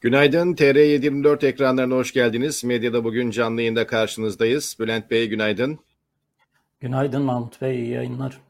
[0.00, 2.64] Günaydın, TR724 ekranlarına hoş geldiniz.
[2.64, 4.76] Medyada bugün canlı yayında karşınızdayız.
[4.80, 5.78] Bülent Bey günaydın.
[6.80, 8.40] Günaydın Mahmut Bey, iyi yayınlar.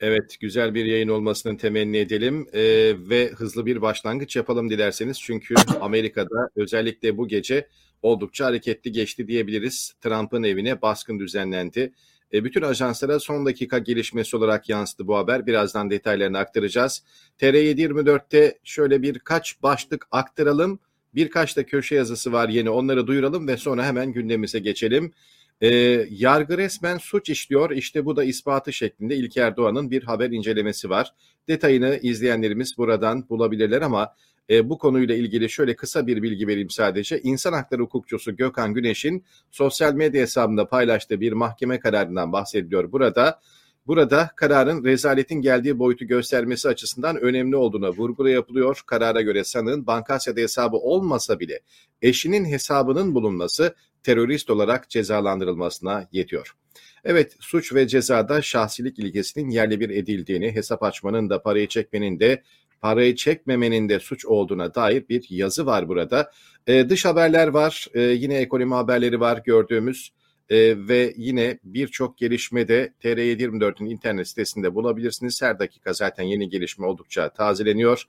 [0.00, 2.62] Evet, güzel bir yayın olmasını temenni edelim ee,
[2.98, 5.20] ve hızlı bir başlangıç yapalım dilerseniz.
[5.20, 7.68] Çünkü Amerika'da özellikle bu gece
[8.02, 9.94] oldukça hareketli geçti diyebiliriz.
[10.00, 11.92] Trump'ın evine baskın düzenlendi.
[12.32, 15.46] E, bütün ajanslara son dakika gelişmesi olarak yansıdı bu haber.
[15.46, 17.02] Birazdan detaylarını aktaracağız.
[17.38, 20.78] TR724'te şöyle birkaç başlık aktaralım.
[21.14, 25.12] Birkaç da köşe yazısı var yeni onları duyuralım ve sonra hemen gündemimize geçelim.
[25.60, 25.68] E,
[26.10, 27.70] yargı resmen suç işliyor.
[27.70, 31.12] İşte bu da ispatı şeklinde İlker Doğan'ın bir haber incelemesi var.
[31.48, 34.14] Detayını izleyenlerimiz buradan bulabilirler ama
[34.50, 37.20] e, bu konuyla ilgili şöyle kısa bir bilgi vereyim sadece.
[37.20, 43.40] İnsan hakları hukukçusu Gökhan Güneş'in sosyal medya hesabında paylaştığı bir mahkeme kararından bahsediliyor burada.
[43.86, 48.82] Burada kararın rezaletin geldiği boyutu göstermesi açısından önemli olduğuna vurgu yapılıyor.
[48.86, 51.60] Karara göre sanığın Bankasya'da hesabı olmasa bile
[52.02, 56.56] eşinin hesabının bulunması terörist olarak cezalandırılmasına yetiyor.
[57.04, 62.42] Evet suç ve cezada şahsilik ilgesinin yerli bir edildiğini, hesap açmanın da parayı çekmenin de
[62.80, 66.30] parayı çekmemenin de suç olduğuna dair bir yazı var burada.
[66.66, 70.12] Ee, dış haberler var, ee, yine ekonomi haberleri var gördüğümüz
[70.50, 75.42] ee, ve yine birçok gelişme de TR724'ün internet sitesinde bulabilirsiniz.
[75.42, 78.04] Her dakika zaten yeni gelişme oldukça tazeleniyor.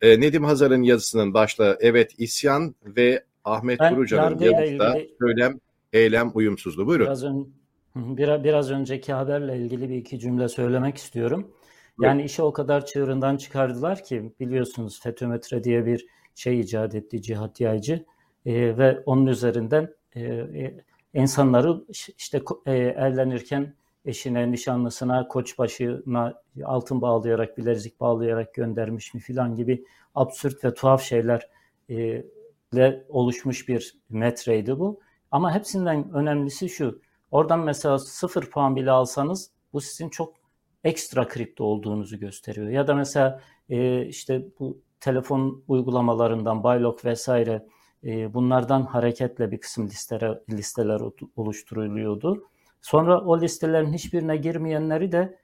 [0.00, 5.14] Ee, Nedim Hazar'ın yazısının başlığı evet isyan ve Ahmet ben Kurucan'ın yazısında ilgili...
[5.20, 5.60] söylem,
[5.92, 6.86] eylem uyumsuzluğu.
[6.86, 7.06] Buyurun.
[7.06, 7.54] Biraz, ön,
[8.44, 11.50] biraz önceki haberle ilgili bir iki cümle söylemek istiyorum.
[12.00, 17.60] Yani işi o kadar çığırından çıkardılar ki biliyorsunuz FETÖ diye bir şey icat etti cihat
[17.60, 18.04] yaycı
[18.46, 20.76] e, ve onun üzerinden e, e,
[21.14, 21.84] insanları
[22.18, 30.64] işte e, evlenirken eşine, nişanlısına, koçbaşına altın bağlayarak, bilezik bağlayarak göndermiş mi filan gibi absürt
[30.64, 31.46] ve tuhaf şeylerle
[32.76, 35.00] e, oluşmuş bir metreydi bu.
[35.30, 37.00] Ama hepsinden önemlisi şu.
[37.30, 40.41] Oradan mesela sıfır puan bile alsanız bu sizin çok
[40.84, 42.68] ekstra kripto olduğunuzu gösteriyor.
[42.68, 47.66] Ya da mesela e, işte bu telefon uygulamalarından Bylog vesaire
[48.04, 51.00] e, bunlardan hareketle bir kısım listeler, listeler
[51.36, 52.44] oluşturuluyordu.
[52.80, 55.38] Sonra o listelerin hiçbirine girmeyenleri de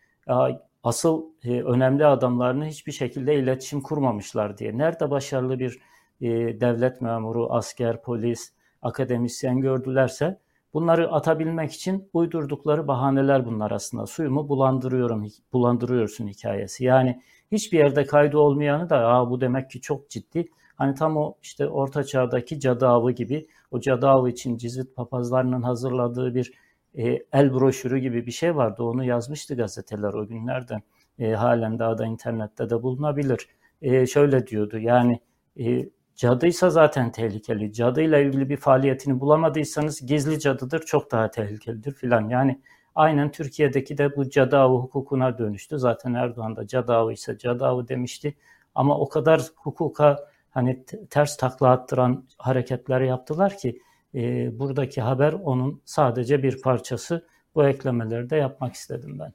[0.82, 4.78] asıl e, önemli adamlarını hiçbir şekilde iletişim kurmamışlar diye.
[4.78, 5.78] Nerede başarılı bir
[6.20, 6.28] e,
[6.60, 10.40] devlet memuru, asker, polis, akademisyen gördülerse
[10.78, 14.06] Bunları atabilmek için uydurdukları bahaneler bunlar aslında.
[14.06, 16.84] Suyumu bulandırıyorum, bulandırıyorsun hikayesi.
[16.84, 17.22] Yani
[17.52, 20.48] hiçbir yerde kaydı olmayanı da Aa, bu demek ki çok ciddi.
[20.76, 25.62] Hani tam o işte orta çağdaki cadı avı gibi o cadı avı için Cizvit papazlarının
[25.62, 26.52] hazırladığı bir
[26.98, 28.82] e, el broşürü gibi bir şey vardı.
[28.82, 30.82] Onu yazmıştı gazeteler o günlerde.
[31.18, 33.48] E, halen daha da internette de bulunabilir.
[33.82, 35.20] E, şöyle diyordu yani
[35.60, 35.88] e,
[36.18, 37.72] Cadıysa zaten tehlikeli.
[37.72, 42.28] Cadıyla ilgili bir faaliyetini bulamadıysanız gizli cadıdır çok daha tehlikelidir filan.
[42.28, 42.60] Yani
[42.94, 45.78] aynen Türkiye'deki de bu cadı avı hukukuna dönüştü.
[45.78, 48.34] Zaten Erdoğan da cadı avı ise cadı avı demişti.
[48.74, 53.82] Ama o kadar hukuka hani ters takla attıran hareketler yaptılar ki
[54.14, 57.26] e, buradaki haber onun sadece bir parçası.
[57.54, 59.32] Bu eklemeleri de yapmak istedim ben.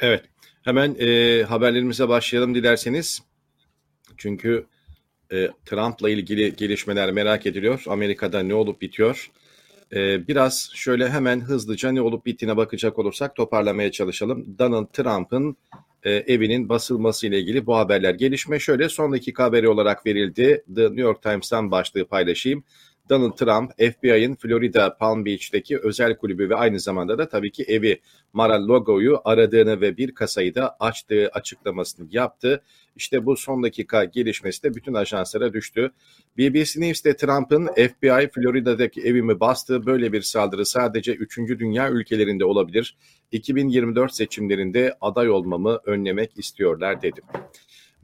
[0.00, 0.24] Evet.
[0.62, 3.22] Hemen e, haberlerimize başlayalım dilerseniz.
[4.16, 4.66] Çünkü
[5.32, 7.84] e, Trump'la ilgili gelişmeler merak ediliyor.
[7.86, 9.30] Amerika'da ne olup bitiyor?
[9.92, 14.58] E, biraz şöyle hemen hızlıca ne olup bittiğine bakacak olursak toparlamaya çalışalım.
[14.58, 15.56] Donald Trump'ın
[16.04, 20.64] e, evinin basılması ile ilgili bu haberler gelişme şöyle son dakika haberi olarak verildi.
[20.74, 22.64] The New York Times'tan başlığı paylaşayım.
[23.10, 28.00] Donald Trump, FBI'ın Florida Palm Beach'teki özel kulübü ve aynı zamanda da tabii ki evi
[28.32, 32.62] Mar-a-Lago'yu aradığını ve bir kasayı da açtığı açıklamasını yaptı.
[32.96, 35.90] İşte bu son dakika gelişmesi de bütün ajanslara düştü.
[36.38, 41.38] BBC News'te Trump'ın FBI Florida'daki evimi bastığı böyle bir saldırı sadece 3.
[41.38, 42.96] dünya ülkelerinde olabilir.
[43.32, 47.20] 2024 seçimlerinde aday olmamı önlemek istiyorlar dedi.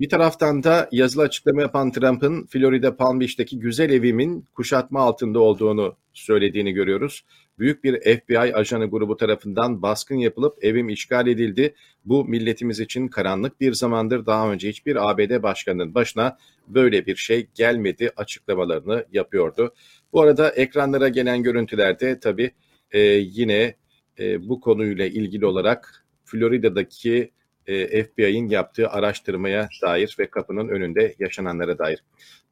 [0.01, 5.97] Bir taraftan da yazılı açıklama yapan Trump'ın Florida Palm Beach'teki güzel evimin kuşatma altında olduğunu
[6.13, 7.25] söylediğini görüyoruz.
[7.59, 11.75] Büyük bir FBI ajanı grubu tarafından baskın yapılıp evim işgal edildi.
[12.05, 16.39] Bu milletimiz için karanlık bir zamandır daha önce hiçbir ABD başkanının başına
[16.69, 19.75] böyle bir şey gelmedi açıklamalarını yapıyordu.
[20.13, 22.51] Bu arada ekranlara gelen görüntülerde tabii
[22.93, 23.75] e, yine
[24.19, 27.31] e, bu konuyla ilgili olarak Florida'daki
[27.67, 32.03] e, FBI'nin yaptığı araştırmaya dair ve kapının önünde yaşananlara dair.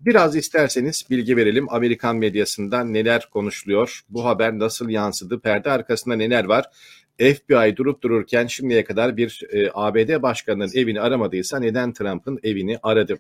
[0.01, 6.45] Biraz isterseniz bilgi verelim Amerikan medyasında neler konuşuluyor, bu haber nasıl yansıdı, perde arkasında neler
[6.45, 6.65] var.
[7.19, 13.19] FBI durup dururken şimdiye kadar bir e, ABD başkanının evini aramadıysa neden Trump'ın evini aradı?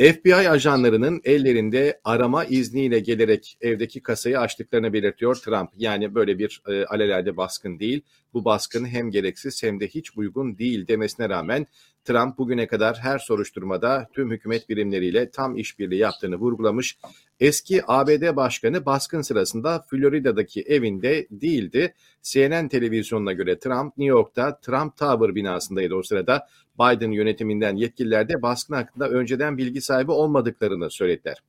[0.00, 5.70] FBI ajanlarının ellerinde arama izniyle gelerek evdeki kasayı açtıklarını belirtiyor Trump.
[5.76, 8.02] Yani böyle bir e, alelade baskın değil.
[8.34, 11.66] Bu baskın hem gereksiz hem de hiç uygun değil demesine rağmen
[12.10, 16.98] Trump bugüne kadar her soruşturmada tüm hükümet birimleriyle tam işbirliği yaptığını vurgulamış.
[17.40, 21.94] Eski ABD Başkanı baskın sırasında Florida'daki evinde değildi.
[22.22, 26.46] CNN televizyonuna göre Trump New York'ta Trump Tower binasındaydı o sırada.
[26.78, 31.42] Biden yönetiminden yetkililer de baskın hakkında önceden bilgi sahibi olmadıklarını söylediler.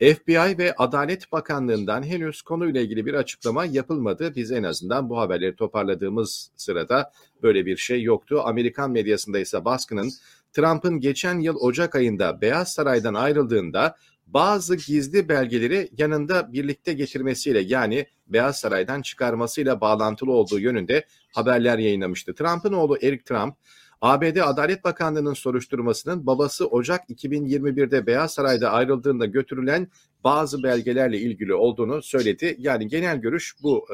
[0.00, 4.32] FBI ve Adalet Bakanlığı'ndan henüz konuyla ilgili bir açıklama yapılmadı.
[4.36, 7.12] Biz en azından bu haberleri toparladığımız sırada
[7.42, 8.40] böyle bir şey yoktu.
[8.44, 10.10] Amerikan medyasında ise baskının
[10.52, 13.96] Trump'ın geçen yıl Ocak ayında Beyaz Saray'dan ayrıldığında
[14.26, 22.34] bazı gizli belgeleri yanında birlikte getirmesiyle yani Beyaz Saray'dan çıkarmasıyla bağlantılı olduğu yönünde haberler yayınlamıştı.
[22.34, 23.56] Trump'ın oğlu Eric Trump
[24.00, 29.88] ABD Adalet Bakanlığı'nın soruşturmasının babası Ocak 2021'de Beyaz Saray'da ayrıldığında götürülen
[30.24, 32.56] bazı belgelerle ilgili olduğunu söyledi.
[32.58, 33.86] Yani genel görüş bu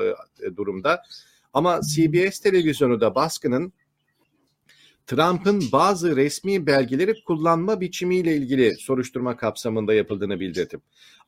[0.43, 1.03] e, durumda.
[1.53, 3.73] Ama CBS televizyonu da baskının
[5.07, 10.79] Trump'ın bazı resmi belgeleri kullanma biçimiyle ilgili soruşturma kapsamında yapıldığını bildirdi.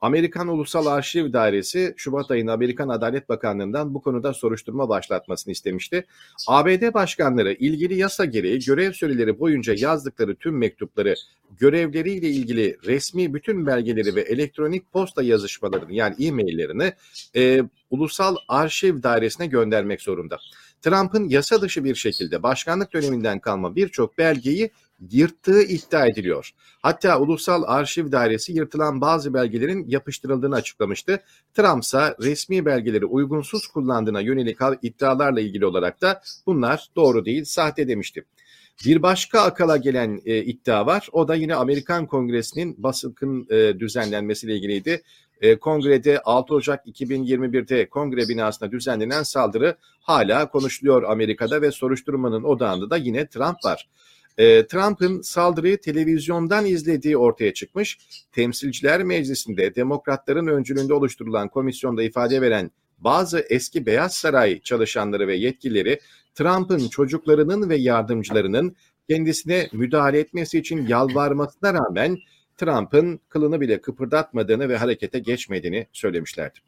[0.00, 6.06] Amerikan Ulusal Arşiv Dairesi Şubat ayında Amerikan Adalet Bakanlığı'ndan bu konuda soruşturma başlatmasını istemişti.
[6.48, 11.14] ABD başkanları ilgili yasa gereği görev süreleri boyunca yazdıkları tüm mektupları
[11.58, 16.92] görevleriyle ilgili resmi bütün belgeleri ve elektronik posta yazışmalarını yani e-maillerini
[17.36, 20.38] e, Ulusal Arşiv Dairesi'ne göndermek zorunda.
[20.84, 24.70] Trump'ın yasa dışı bir şekilde başkanlık döneminden kalma birçok belgeyi
[25.10, 26.50] yırttığı iddia ediliyor.
[26.82, 31.22] Hatta Ulusal Arşiv Dairesi yırtılan bazı belgelerin yapıştırıldığını açıklamıştı.
[31.54, 37.88] Trump ise resmi belgeleri uygunsuz kullandığına yönelik iddialarla ilgili olarak da bunlar doğru değil, sahte
[37.88, 38.25] demişti.
[38.86, 41.08] Bir başka akala gelen e, iddia var.
[41.12, 45.02] O da yine Amerikan Kongresi'nin basıkın e, düzenlenmesiyle ilgiliydi.
[45.40, 52.90] E, kongrede 6 Ocak 2021'de kongre binasına düzenlenen saldırı hala konuşuluyor Amerika'da ve soruşturmanın odağında
[52.90, 53.88] da yine Trump var.
[54.38, 57.98] E, Trump'ın saldırıyı televizyondan izlediği ortaya çıkmış.
[58.32, 66.00] Temsilciler Meclisi'nde demokratların öncülüğünde oluşturulan komisyonda ifade veren bazı eski Beyaz Saray çalışanları ve yetkilileri
[66.34, 68.76] Trump'ın çocuklarının ve yardımcılarının
[69.08, 72.19] kendisine müdahale etmesi için yalvarmasına rağmen
[72.56, 76.58] Trump'ın kılını bile kıpırdatmadığını ve harekete geçmediğini söylemişlerdi.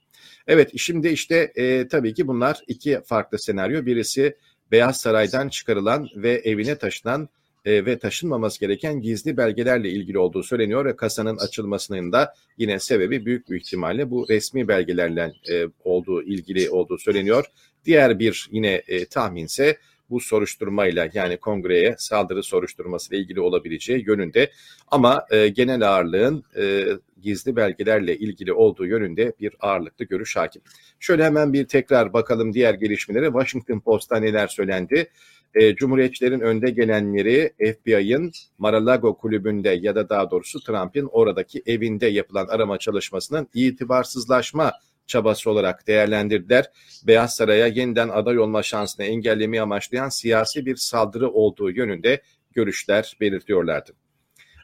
[0.47, 3.87] Evet şimdi işte e, tabii ki bunlar iki farklı senaryo.
[3.87, 4.37] Birisi
[4.73, 7.29] Beyaz Saray'dan çıkarılan ve evine taşınan
[7.65, 13.27] e, ve taşınmaması gereken gizli belgelerle ilgili olduğu söyleniyor ve kasanın açılmasının da yine sebebi
[13.27, 17.45] büyük bir ihtimalle bu resmi belgelerle e, olduğu ilgili olduğu söyleniyor.
[17.85, 19.79] Diğer bir yine e, tahminse
[20.11, 24.51] bu soruşturmayla yani kongreye saldırı soruşturması ile ilgili olabileceği yönünde
[24.89, 26.85] ama e, genel ağırlığın e,
[27.23, 30.63] gizli belgelerle ilgili olduğu yönünde bir ağırlıklı görüş hakim.
[31.01, 33.27] Şöyle hemen bir tekrar bakalım diğer gelişmelere.
[33.27, 35.11] Washington Post'ta neler söylendi?
[35.55, 42.47] E, Cumhuriyetçilerin önde gelenleri FBI'ın Mar-a-Lago kulübünde ya da daha doğrusu Trump'ın oradaki evinde yapılan
[42.47, 44.73] arama çalışmasının itibarsızlaşma
[45.07, 46.71] çabası olarak değerlendirdiler.
[47.07, 52.23] Beyaz Saray'a yeniden aday olma şansını engellemeyi amaçlayan siyasi bir saldırı olduğu yönünde
[52.53, 53.93] görüşler belirtiyorlardı.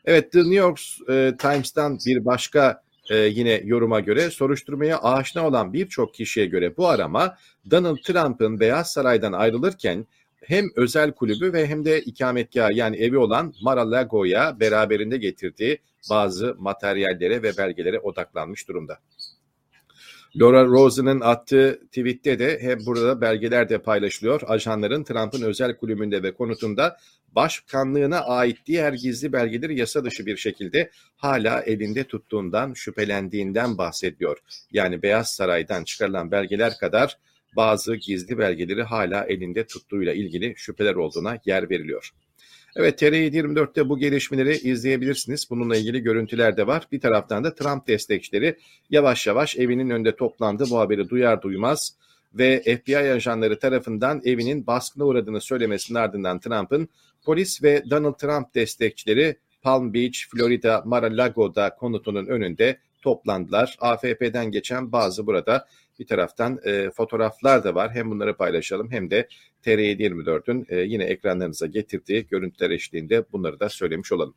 [0.05, 5.73] Evet The New York e, Times'tan bir başka e, yine yoruma göre soruşturmaya aşina olan
[5.73, 7.37] birçok kişiye göre bu arama
[7.71, 10.07] Donald Trump'ın Beyaz Saray'dan ayrılırken
[10.43, 15.79] hem özel kulübü ve hem de ikametgah yani evi olan Mar-a-Lago'ya beraberinde getirdiği
[16.11, 18.99] bazı materyallere ve belgelere odaklanmış durumda.
[20.37, 24.41] Laura Rosen'ın attığı tweette de hep burada belgeler de paylaşılıyor.
[24.47, 26.97] Ajanların Trump'ın özel kulübünde ve konutunda
[27.29, 34.39] başkanlığına ait diğer gizli belgeleri yasa dışı bir şekilde hala elinde tuttuğundan şüphelendiğinden bahsediyor.
[34.71, 37.19] Yani Beyaz Saray'dan çıkarılan belgeler kadar
[37.57, 42.11] bazı gizli belgeleri hala elinde tuttuğuyla ilgili şüpheler olduğuna yer veriliyor.
[42.77, 45.51] Evet TR724'te bu gelişmeleri izleyebilirsiniz.
[45.51, 46.89] Bununla ilgili görüntüler de var.
[46.93, 48.57] Bir taraftan da Trump destekçileri
[48.91, 50.65] yavaş yavaş evinin önünde toplandı.
[50.71, 51.97] Bu haberi duyar duymaz
[52.35, 56.89] ve FBI ajanları tarafından evinin baskına uğradığını söylemesinin ardından Trump'ın
[57.25, 63.77] polis ve Donald Trump destekçileri Palm Beach, Florida, Mar-a-Lago'da konutunun önünde toplandılar.
[63.81, 65.67] AFP'den geçen bazı burada
[65.99, 67.91] bir taraftan e, fotoğraflar da var.
[67.95, 69.29] Hem bunları paylaşalım hem de
[69.65, 74.35] TR724'ün e, yine ekranlarınıza getirdiği görüntüler eşliğinde bunları da söylemiş olalım.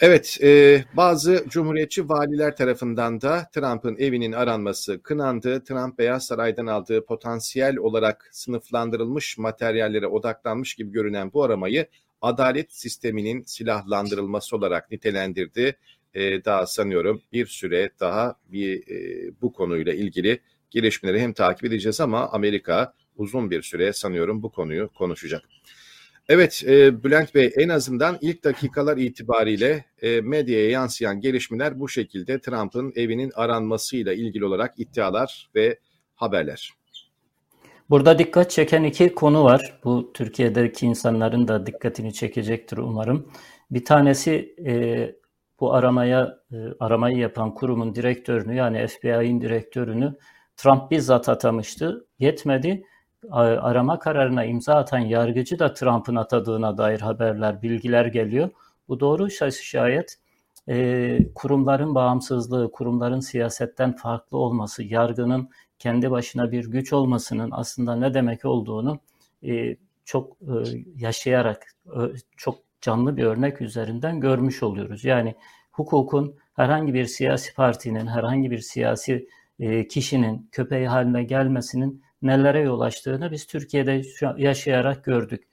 [0.00, 5.64] Evet, e, bazı cumhuriyetçi valiler tarafından da Trump'ın evinin aranması kınandı.
[5.64, 11.86] Trump Beyaz Saray'dan aldığı potansiyel olarak sınıflandırılmış materyallere odaklanmış gibi görünen bu aramayı
[12.20, 15.76] adalet sisteminin silahlandırılması olarak nitelendirdi.
[16.14, 22.00] E, daha sanıyorum bir süre daha bir e, bu konuyla ilgili gelişmeleri hem takip edeceğiz
[22.00, 25.42] ama Amerika uzun bir süre sanıyorum bu konuyu konuşacak.
[26.28, 32.40] Evet e, Bülent Bey en azından ilk dakikalar itibariyle e, medyaya yansıyan gelişmeler bu şekilde
[32.40, 35.78] Trump'ın evinin aranmasıyla ilgili olarak iddialar ve
[36.14, 36.72] haberler.
[37.90, 39.80] Burada dikkat çeken iki konu var.
[39.84, 43.28] Bu Türkiye'deki insanların da dikkatini çekecektir umarım.
[43.70, 45.14] Bir tanesi e,
[45.60, 50.16] bu aramaya e, aramayı yapan kurumun direktörünü yani FBI'nin direktörünü
[50.56, 52.06] Trump bizzat atamıştı.
[52.18, 52.84] Yetmedi
[53.30, 58.50] arama kararına imza atan yargıcı da Trump'ın atadığına dair haberler, bilgiler geliyor.
[58.88, 60.18] Bu doğru şayet
[60.68, 68.14] e, kurumların bağımsızlığı, kurumların siyasetten farklı olması, yargının kendi başına bir güç olmasının aslında ne
[68.14, 69.00] demek olduğunu
[69.46, 70.54] e, çok e,
[70.96, 71.66] yaşayarak,
[72.36, 75.04] çok canlı bir örnek üzerinden görmüş oluyoruz.
[75.04, 75.34] Yani
[75.72, 82.80] hukukun herhangi bir siyasi partinin, herhangi bir siyasi e, kişinin köpeği haline gelmesinin nelere yol
[82.80, 84.02] açtığını biz Türkiye'de
[84.36, 85.44] yaşayarak gördük.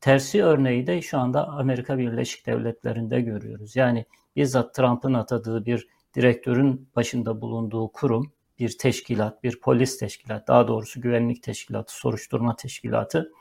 [0.00, 3.76] Tersi örneği de şu anda Amerika Birleşik Devletleri'nde görüyoruz.
[3.76, 4.04] Yani
[4.36, 11.00] bizzat Trump'ın atadığı bir direktörün başında bulunduğu kurum, bir teşkilat, bir polis teşkilat, daha doğrusu
[11.00, 13.32] güvenlik teşkilatı, soruşturma teşkilatı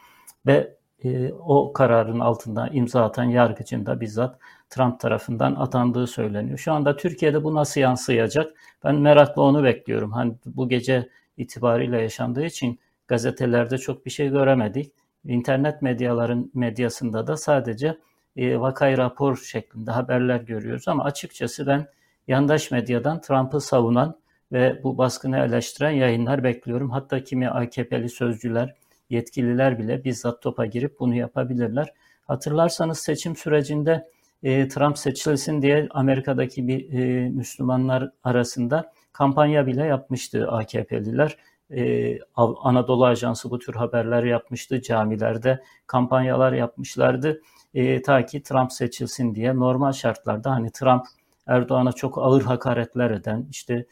[0.46, 4.40] ve e, o kararın altında imza atan yargıcın da bizzat
[4.70, 6.58] Trump tarafından atandığı söyleniyor.
[6.58, 8.54] Şu anda Türkiye'de bu nasıl yansıyacak?
[8.84, 10.12] Ben merakla onu bekliyorum.
[10.12, 14.94] Hani bu gece itibariyle yaşandığı için gazetelerde çok bir şey göremedik.
[15.26, 17.98] İnternet medyaların medyasında da sadece
[18.36, 21.88] e, vakay rapor şeklinde haberler görüyoruz ama açıkçası ben
[22.28, 24.16] yandaş medyadan Trump'ı savunan
[24.52, 26.90] ve bu baskını eleştiren yayınlar bekliyorum.
[26.90, 28.76] Hatta kimi AKP'li sözcüler,
[29.12, 31.94] yetkililer bile bizzat topa girip bunu yapabilirler.
[32.28, 34.10] Hatırlarsanız seçim sürecinde
[34.44, 41.38] e, Trump seçilsin diye Amerika'daki bir e, Müslümanlar arasında kampanya bile yapmıştı AKP'liler.
[41.76, 44.82] Ee, Anadolu Ajansı bu tür haberler yapmıştı.
[44.82, 47.42] Camilerde kampanyalar yapmışlardı.
[47.74, 51.06] Ee, ta ki Trump seçilsin diye normal şartlarda hani Trump
[51.48, 53.86] Erdoğan'a çok ağır hakaretler eden, işte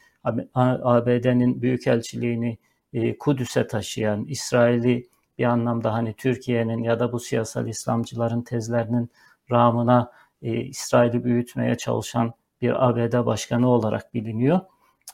[0.84, 2.58] ABD'nin büyükelçiliğini
[2.94, 9.10] e, Kudüs'e taşıyan, İsrail'i bir anlamda hani Türkiye'nin ya da bu siyasal İslamcıların tezlerinin
[9.52, 14.60] rağmına e, İsrail'i büyütmeye çalışan bir ABD başkanı olarak biliniyor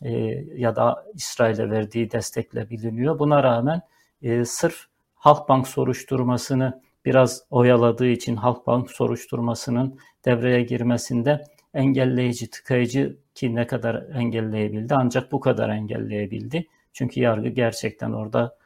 [0.02, 0.12] e,
[0.56, 3.20] ya da İsrail'e verdiği destekle biliniyor.
[3.20, 3.82] Buna rağmen
[4.22, 13.68] e, sırf Halkbank soruşturmasını biraz oyaladığı için Halkbank soruşturmasının devreye girmesinde engelleyici, tıkayıcı ki ne
[13.68, 16.68] kadar engelleyebildi ancak bu kadar engelleyebildi.
[16.96, 18.58] Çünkü yargı gerçekten orada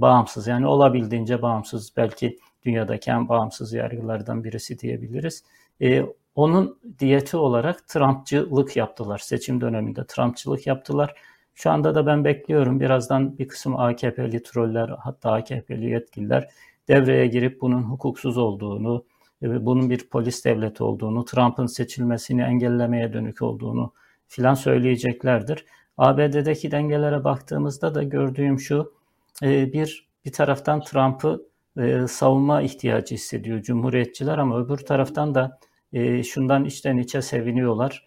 [0.00, 5.44] bağımsız yani olabildiğince bağımsız belki dünyadaki en bağımsız yargılardan birisi diyebiliriz.
[5.82, 6.02] E,
[6.34, 9.18] onun diyeti olarak Trumpçılık yaptılar.
[9.18, 11.14] Seçim döneminde Trumpçılık yaptılar.
[11.54, 16.48] Şu anda da ben bekliyorum birazdan bir kısım AKP'li troller hatta AKP'li yetkililer
[16.88, 19.04] devreye girip bunun hukuksuz olduğunu,
[19.42, 23.92] bunun bir polis devleti olduğunu, Trump'ın seçilmesini engellemeye dönük olduğunu
[24.28, 25.64] filan söyleyeceklerdir.
[25.98, 28.94] ABD'deki dengelere baktığımızda da gördüğüm şu,
[29.42, 31.48] e, bir bir taraftan Trump'ı
[31.78, 35.58] e, savunma ihtiyacı hissediyor Cumhuriyetçiler ama öbür taraftan da
[35.92, 38.06] e, şundan içten içe seviniyorlar.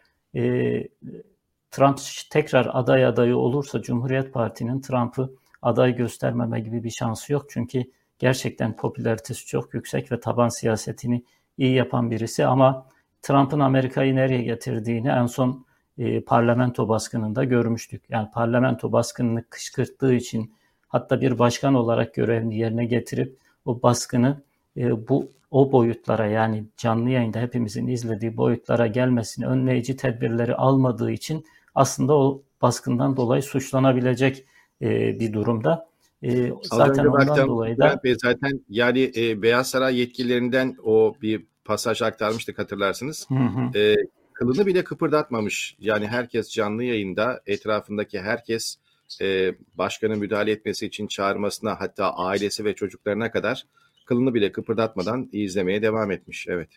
[1.71, 1.99] Trump
[2.31, 7.45] tekrar aday adayı olursa Cumhuriyet Parti'nin Trump'ı aday göstermeme gibi bir şansı yok.
[7.49, 7.83] Çünkü
[8.19, 11.23] gerçekten popülaritesi çok yüksek ve taban siyasetini
[11.57, 12.89] iyi yapan birisi ama
[13.21, 15.65] Trump'ın Amerika'yı nereye getirdiğini en son
[15.97, 18.03] e, parlamento baskınında görmüştük.
[18.09, 20.53] Yani parlamento baskınını kışkırttığı için
[20.87, 24.41] hatta bir başkan olarak görevini yerine getirip o baskını
[24.77, 31.45] e, bu o boyutlara yani canlı yayında hepimizin izlediği boyutlara gelmesini önleyici tedbirleri almadığı için
[31.75, 34.45] aslında o baskından dolayı suçlanabilecek
[34.81, 35.87] e, bir durumda.
[36.23, 41.45] E, zaten ondan baktım, dolayı da Bey zaten yani e, Beyaz Saray yetkililerinden o bir
[41.65, 43.25] pasaj aktarmıştık hatırlarsınız.
[43.29, 43.79] Hı hı.
[43.79, 43.95] E,
[44.37, 45.75] kılını bile kıpırdatmamış.
[45.79, 48.77] Yani herkes canlı yayında etrafındaki herkes
[49.21, 53.63] e, başkanın müdahale etmesi için çağırmasına hatta ailesi ve çocuklarına kadar
[54.05, 56.47] kılını bile kıpırdatmadan izlemeye devam etmiş.
[56.49, 56.69] Evet.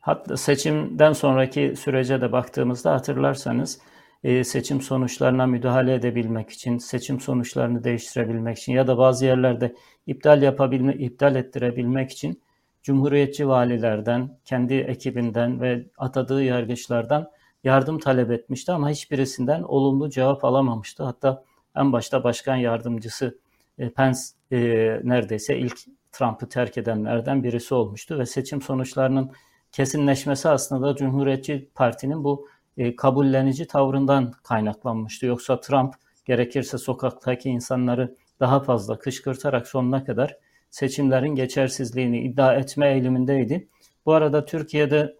[0.00, 3.78] Hatta seçimden sonraki sürece de baktığımızda hatırlarsanız
[4.24, 9.74] e, seçim sonuçlarına müdahale edebilmek için, seçim sonuçlarını değiştirebilmek için ya da bazı yerlerde
[10.06, 12.42] iptal yapabilme, iptal ettirebilmek için
[12.82, 17.30] Cumhuriyetçi valilerden, kendi ekibinden ve atadığı yargıçlardan
[17.64, 21.02] yardım talep etmişti ama hiçbirisinden olumlu cevap alamamıştı.
[21.02, 21.44] Hatta
[21.76, 23.38] en başta başkan yardımcısı
[23.78, 24.18] e, Pence
[24.52, 24.58] e,
[25.04, 25.78] neredeyse ilk
[26.12, 29.32] Trump'ı terk edenlerden birisi olmuştu ve seçim sonuçlarının
[29.72, 35.26] kesinleşmesi aslında Cumhuriyetçi Parti'nin bu e, kabullenici tavrından kaynaklanmıştı.
[35.26, 40.36] Yoksa Trump gerekirse sokaktaki insanları daha fazla kışkırtarak sonuna kadar
[40.72, 43.68] seçimlerin geçersizliğini iddia etme eğilimindeydi.
[44.06, 45.16] Bu arada Türkiye'de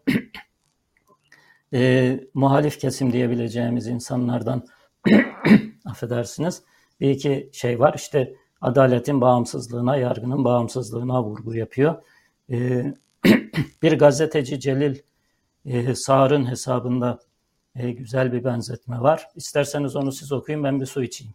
[1.74, 4.66] e, muhalif kesim diyebileceğimiz insanlardan
[5.84, 6.62] affedersiniz
[7.00, 7.94] bir iki şey var.
[7.94, 12.02] İşte adaletin bağımsızlığına, yargının bağımsızlığına vurgu yapıyor.
[12.50, 12.84] E,
[13.82, 14.98] bir gazeteci Celil
[15.64, 17.18] e, Sağır'ın hesabında
[17.76, 19.28] e, güzel bir benzetme var.
[19.34, 21.34] İsterseniz onu siz okuyun ben bir su içeyim.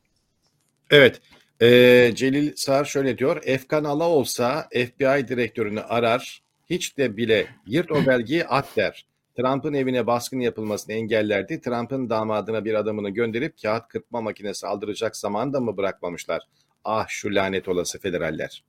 [0.92, 1.22] Evet.
[1.62, 3.42] E, Celil Sağır şöyle diyor.
[3.46, 6.42] Efkan Ala olsa FBI direktörünü arar.
[6.70, 9.06] Hiç de bile yırt o belgeyi at der.
[9.38, 11.62] Trump'ın evine baskın yapılmasını engellerdi.
[11.62, 16.42] Trump'ın damadına bir adamını gönderip kağıt kırpma makinesi aldıracak zaman da mı bırakmamışlar?
[16.84, 18.64] Ah şu lanet olası federaller.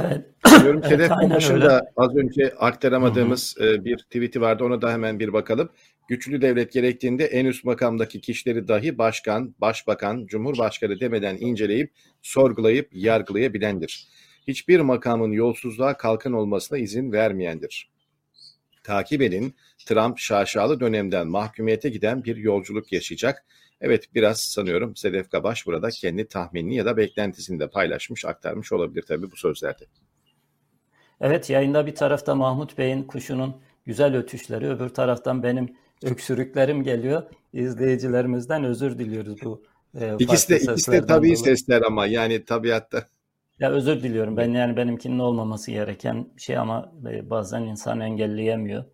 [0.00, 0.24] Evet.
[0.62, 3.74] Diyorum evet, Sedef başında az önce aktaramadığımız hı hı.
[3.74, 4.64] E, bir tweet'i vardı.
[4.64, 5.70] Ona da hemen bir bakalım.
[6.08, 14.08] Güçlü devlet gerektiğinde en üst makamdaki kişileri dahi başkan, başbakan, cumhurbaşkanı demeden inceleyip, sorgulayıp, yargılayabilendir.
[14.48, 17.90] Hiçbir makamın yolsuzluğa kalkın olmasına izin vermeyendir.
[18.82, 19.54] Takip edin,
[19.86, 23.44] Trump şaşalı dönemden mahkumiyete giden bir yolculuk yaşayacak.
[23.84, 29.04] Evet biraz sanıyorum Sedef Kabaş burada kendi tahminini ya da beklentisini de paylaşmış, aktarmış olabilir
[29.08, 29.84] tabii bu sözlerde.
[31.20, 37.22] Evet yayında bir tarafta Mahmut Bey'in kuşunun güzel ötüşleri, öbür taraftan benim öksürüklerim geliyor.
[37.52, 39.62] İzleyicilerimizden özür diliyoruz bu
[40.00, 41.36] e, İkisi de ikisi de tabii dolayı.
[41.36, 43.08] sesler ama yani tabiatta.
[43.58, 44.36] Ya özür diliyorum.
[44.36, 48.84] Ben yani benimkinin olmaması gereken şey ama e, bazen insan engelleyemiyor.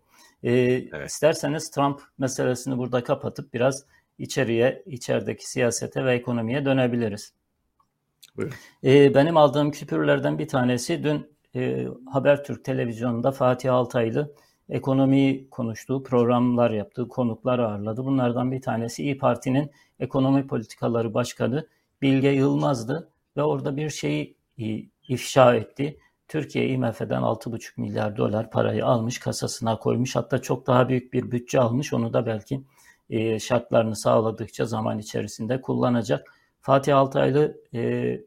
[0.43, 0.51] Ee,
[0.93, 1.09] evet.
[1.09, 3.85] İsterseniz Trump meselesini burada kapatıp biraz
[4.17, 7.33] içeriye, içerideki siyasete ve ekonomiye dönebiliriz.
[8.37, 8.53] Buyurun.
[8.83, 14.35] Ee, benim aldığım küpürlerden bir tanesi dün e, Habertürk televizyonunda Fatih Altaylı
[14.69, 18.05] ekonomiyi konuştuğu programlar yaptığı konuklar ağırladı.
[18.05, 21.67] Bunlardan bir tanesi İyi Parti'nin ekonomi politikaları başkanı
[22.01, 24.65] Bilge Yılmaz'dı ve orada bir şeyi e,
[25.07, 25.99] ifşa etti.
[26.27, 30.15] Türkiye IMF'den 6,5 milyar dolar parayı almış, kasasına koymuş.
[30.15, 31.93] Hatta çok daha büyük bir bütçe almış.
[31.93, 32.61] Onu da belki
[33.11, 36.33] e, şartlarını sağladıkça zaman içerisinde kullanacak.
[36.61, 38.21] Fatih Altaylı e,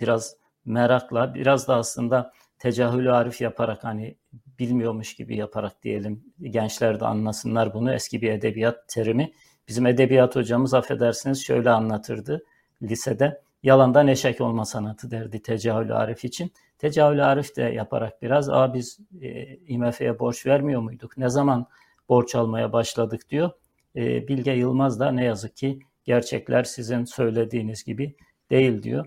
[0.00, 4.16] biraz merakla, biraz da aslında tecahülü arif yaparak hani
[4.58, 9.32] bilmiyormuş gibi yaparak diyelim gençler de anlasınlar bunu eski bir edebiyat terimi.
[9.68, 12.44] Bizim edebiyat hocamız affedersiniz şöyle anlatırdı
[12.82, 16.52] lisede yalandan eşek olma sanatı derdi tecahülü arif için.
[16.78, 21.16] Tecahülü arif de yaparak biraz Aa, biz e, IMF'ye borç vermiyor muyduk?
[21.16, 21.66] Ne zaman
[22.08, 23.50] borç almaya başladık diyor.
[23.96, 28.14] E, Bilge Yılmaz da ne yazık ki gerçekler sizin söylediğiniz gibi
[28.50, 29.06] değil diyor.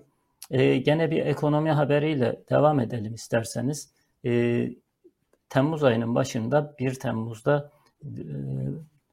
[0.51, 3.93] E, gene bir ekonomi haberiyle devam edelim isterseniz.
[4.25, 4.69] E,
[5.49, 7.71] Temmuz ayının başında 1 Temmuz'da
[8.03, 8.09] e,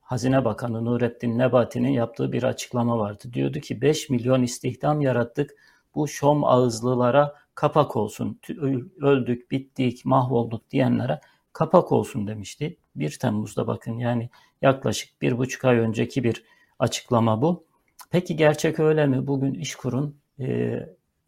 [0.01, 3.25] Hazine Bakanı Nurettin Nebati'nin yaptığı bir açıklama vardı.
[3.33, 5.51] Diyordu ki 5 milyon istihdam yarattık.
[5.95, 8.41] Bu şom ağızlılara kapak olsun.
[9.01, 11.21] Öldük, bittik, mahvolduk diyenlere
[11.53, 12.77] kapak olsun demişti.
[12.97, 14.31] 1 Temmuz'da bakın yani
[14.63, 16.45] yaklaşık bir buçuk ay önceki bir
[16.79, 17.65] açıklama bu.
[18.11, 19.27] Peki gerçek öyle mi?
[19.27, 20.79] Bugün İşkur'un e,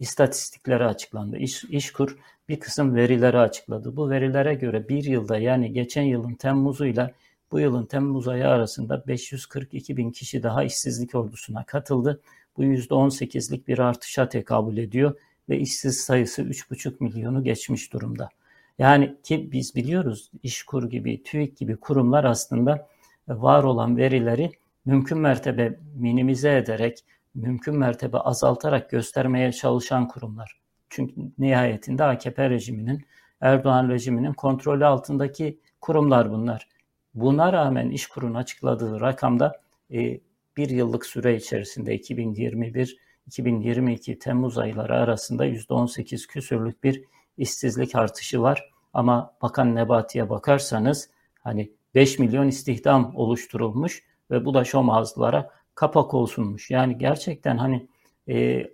[0.00, 1.36] istatistikleri açıklandı.
[1.36, 2.16] İş, İşkur
[2.48, 3.96] bir kısım verileri açıkladı.
[3.96, 7.10] Bu verilere göre bir yılda yani geçen yılın Temmuz'uyla
[7.52, 12.20] bu yılın Temmuz ayı arasında 542 bin kişi daha işsizlik ordusuna katıldı.
[12.56, 15.14] Bu %18'lik bir artışa tekabül ediyor
[15.48, 18.28] ve işsiz sayısı 3,5 milyonu geçmiş durumda.
[18.78, 22.88] Yani ki biz biliyoruz İşkur gibi, TÜİK gibi kurumlar aslında
[23.28, 24.52] var olan verileri
[24.84, 30.60] mümkün mertebe minimize ederek, mümkün mertebe azaltarak göstermeye çalışan kurumlar.
[30.90, 33.04] Çünkü nihayetinde AKP rejiminin,
[33.40, 36.68] Erdoğan rejiminin kontrolü altındaki kurumlar bunlar.
[37.14, 39.60] Buna rağmen İşkur'un açıkladığı rakamda
[39.92, 40.20] e,
[40.56, 47.04] bir yıllık süre içerisinde 2021-2022 Temmuz ayları arasında %18 küsürlük bir
[47.36, 48.70] işsizlik artışı var.
[48.92, 56.14] Ama Bakan Nebati'ye bakarsanız hani 5 milyon istihdam oluşturulmuş ve bu da şom ağızlara kapak
[56.14, 56.70] olsunmuş.
[56.70, 57.88] Yani gerçekten hani
[58.28, 58.66] e,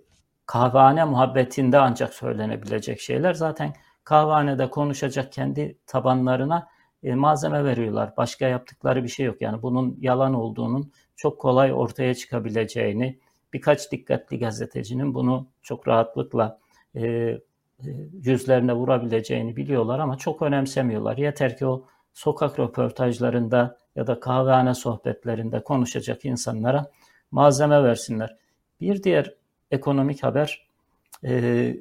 [0.45, 3.33] kahvehane muhabbetinde ancak söylenebilecek şeyler.
[3.33, 6.67] Zaten kahvehanede konuşacak kendi tabanlarına
[7.03, 8.13] e, malzeme veriyorlar.
[8.17, 9.41] Başka yaptıkları bir şey yok.
[9.41, 13.19] Yani bunun yalan olduğunun çok kolay ortaya çıkabileceğini,
[13.53, 16.59] birkaç dikkatli gazetecinin bunu çok rahatlıkla
[16.95, 17.37] e,
[18.23, 21.17] yüzlerine vurabileceğini biliyorlar ama çok önemsemiyorlar.
[21.17, 26.91] Yeter ki o sokak röportajlarında ya da kahvehane sohbetlerinde konuşacak insanlara
[27.31, 28.37] malzeme versinler.
[28.81, 29.35] Bir diğer
[29.71, 30.67] ekonomik haber
[31.23, 31.75] e,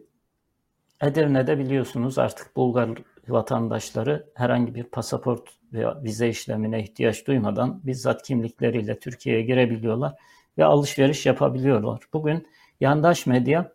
[1.03, 2.91] Edirne'de biliyorsunuz artık Bulgar
[3.29, 10.15] vatandaşları herhangi bir pasaport veya vize işlemine ihtiyaç duymadan bizzat kimlikleriyle Türkiye'ye girebiliyorlar
[10.59, 12.01] ve alışveriş yapabiliyorlar.
[12.13, 12.49] Bugün
[12.81, 13.73] yandaş medya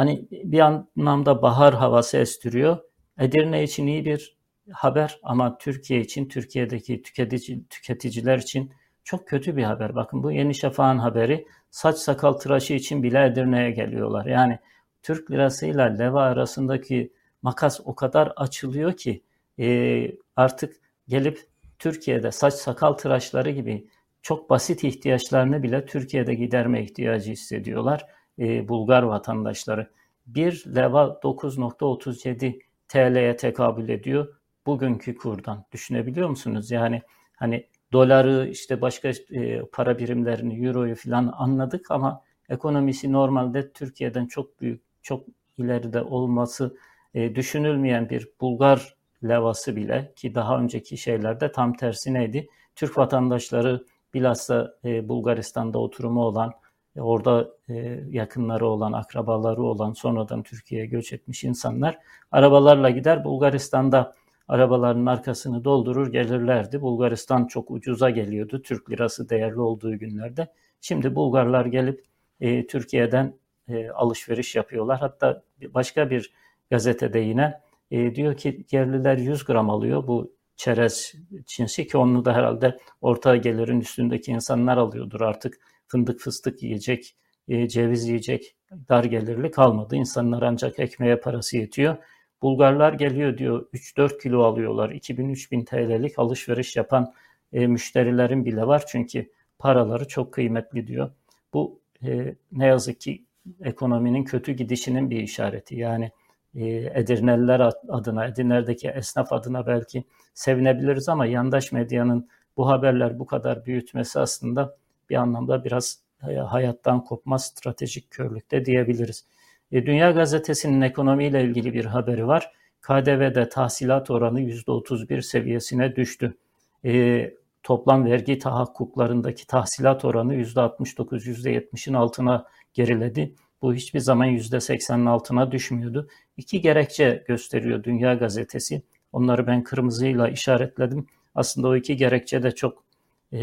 [0.00, 2.78] hani bir anlamda bahar havası estiriyor.
[3.18, 4.36] Edirne için iyi bir
[4.72, 8.72] haber ama Türkiye için, Türkiye'deki tüketici, tüketiciler için
[9.04, 9.94] çok kötü bir haber.
[9.94, 14.26] Bakın bu Yeni Şafak'ın haberi saç sakal tıraşı için bile Edirne'ye geliyorlar.
[14.26, 14.58] Yani
[15.02, 19.22] Türk lirasıyla leva arasındaki makas o kadar açılıyor ki
[19.58, 20.76] e, artık
[21.08, 21.40] gelip
[21.78, 23.86] Türkiye'de saç sakal tıraşları gibi
[24.22, 28.06] çok basit ihtiyaçlarını bile Türkiye'de giderme ihtiyacı hissediyorlar
[28.40, 29.90] e, Bulgar vatandaşları.
[30.26, 34.34] Bir leva 9.37 TL'ye tekabül ediyor
[34.66, 35.64] bugünkü kurdan.
[35.72, 36.70] Düşünebiliyor musunuz?
[36.70, 37.02] Yani
[37.36, 44.60] hani doları işte başka e, para birimlerini, euroyu falan anladık ama ekonomisi normalde Türkiye'den çok
[44.60, 45.24] büyük, çok
[45.58, 46.76] ileride olması
[47.14, 52.48] e, düşünülmeyen bir Bulgar levası bile ki daha önceki şeylerde tam tersi neydi?
[52.76, 56.52] Türk vatandaşları bilhassa Bulgaristan'da oturumu olan,
[56.98, 57.74] orada e,
[58.10, 61.98] yakınları olan, akrabaları olan, sonradan Türkiye'ye göç etmiş insanlar
[62.30, 64.14] arabalarla gider Bulgaristan'da
[64.48, 66.80] arabaların arkasını doldurur gelirlerdi.
[66.80, 70.48] Bulgaristan çok ucuza geliyordu Türk lirası değerli olduğu günlerde.
[70.80, 72.04] Şimdi Bulgarlar gelip
[72.40, 73.34] e, Türkiye'den
[73.68, 74.98] e, alışveriş yapıyorlar.
[75.00, 75.42] Hatta
[75.74, 76.32] başka bir
[76.70, 81.14] gazetede yine e, diyor ki yerliler 100 gram alıyor bu çerez
[81.46, 85.58] cinsi ki onu da herhalde orta gelirin üstündeki insanlar alıyordur artık
[85.90, 87.16] fındık fıstık yiyecek,
[87.48, 88.56] e, ceviz yiyecek
[88.88, 89.96] dar gelirli kalmadı.
[89.96, 91.96] İnsanlar ancak ekmeğe parası yetiyor.
[92.42, 94.90] Bulgarlar geliyor diyor 3-4 kilo alıyorlar.
[94.90, 97.12] 2000-3000 TL'lik alışveriş yapan
[97.52, 98.84] e, müşterilerin bile var.
[98.88, 101.10] Çünkü paraları çok kıymetli diyor.
[101.54, 103.24] Bu e, ne yazık ki
[103.60, 105.76] ekonominin kötü gidişinin bir işareti.
[105.76, 106.10] Yani
[106.54, 113.66] e, Edirneliler adına, Edirne'deki esnaf adına belki sevinebiliriz ama yandaş medyanın bu haberler bu kadar
[113.66, 114.76] büyütmesi aslında
[115.10, 119.24] bir anlamda biraz e, hayattan kopma stratejik körlükte diyebiliriz.
[119.72, 122.52] E, Dünya Gazetesi'nin ekonomiyle ilgili bir haberi var.
[122.80, 126.36] KDV'de tahsilat oranı %31 seviyesine düştü.
[126.84, 132.44] E, toplam vergi tahakkuklarındaki tahsilat oranı %69, %70'in altına
[132.74, 133.34] geriledi.
[133.62, 136.08] Bu hiçbir zaman %80'in altına düşmüyordu.
[136.36, 138.82] İki gerekçe gösteriyor Dünya Gazetesi.
[139.12, 141.06] Onları ben kırmızıyla işaretledim.
[141.34, 142.84] Aslında o iki gerekçe de çok
[143.32, 143.40] e,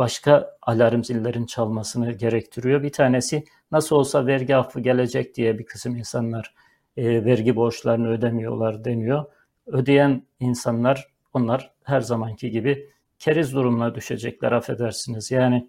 [0.00, 2.82] başka alarm zillerin çalmasını gerektiriyor.
[2.82, 6.54] Bir tanesi nasıl olsa vergi affı gelecek diye bir kısım insanlar
[6.96, 9.24] e, vergi borçlarını ödemiyorlar deniyor.
[9.66, 15.30] Ödeyen insanlar onlar her zamanki gibi keriz durumuna düşecekler affedersiniz.
[15.30, 15.68] Yani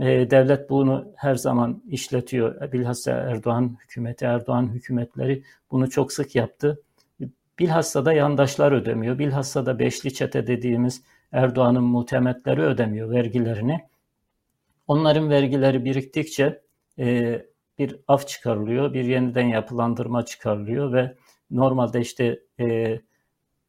[0.00, 2.72] e, devlet bunu her zaman işletiyor.
[2.72, 6.82] Bilhassa Erdoğan hükümeti, Erdoğan hükümetleri bunu çok sık yaptı.
[7.58, 9.18] Bilhassa da yandaşlar ödemiyor.
[9.18, 11.02] Bilhassa da beşli çete dediğimiz
[11.36, 13.80] Erdoğan'ın muhtemetleri ödemiyor vergilerini.
[14.86, 16.62] Onların vergileri biriktikçe
[16.98, 17.42] e,
[17.78, 21.14] bir af çıkarılıyor, bir yeniden yapılandırma çıkarılıyor ve
[21.50, 22.98] normalde işte e,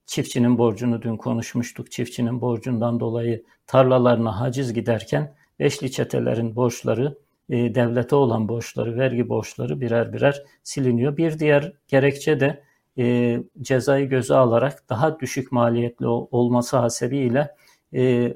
[0.06, 1.91] çiftçinin borcunu dün konuşmuştuk.
[1.91, 7.17] Çiftçinin borcundan dolayı tarlalarına haciz giderken beşli çetelerin borçları,
[7.49, 11.17] e, devlete olan borçları, vergi borçları birer birer siliniyor.
[11.17, 12.63] Bir diğer gerekçe de
[12.97, 17.55] e, cezayı göze alarak daha düşük maliyetli olması hasebiyle
[17.93, 18.33] e,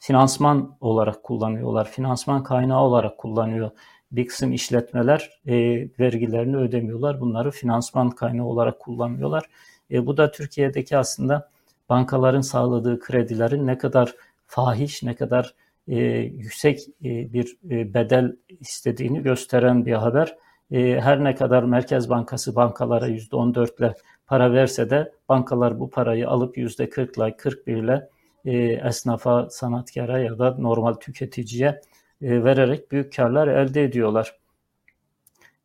[0.00, 1.90] finansman olarak kullanıyorlar.
[1.90, 3.70] Finansman kaynağı olarak kullanıyor.
[4.12, 5.54] Bir kısım işletmeler e,
[5.98, 7.20] vergilerini ödemiyorlar.
[7.20, 9.44] Bunları finansman kaynağı olarak kullanıyorlar.
[9.90, 11.50] E, bu da Türkiye'deki aslında
[11.88, 14.14] bankaların sağladığı kredilerin ne kadar
[14.46, 15.54] fahiş, ne kadar
[15.88, 20.36] e, yüksek e, bir e, bedel istediğini gösteren bir haber.
[20.70, 23.94] E, her ne kadar Merkez Bankası bankalara %14 ile
[24.26, 28.08] para verse de bankalar bu parayı alıp %40 ile 41 ile
[28.44, 28.56] e,
[28.88, 31.80] esnafa, sanatkara ya da normal tüketiciye
[32.22, 34.38] e, vererek büyük karlar elde ediyorlar.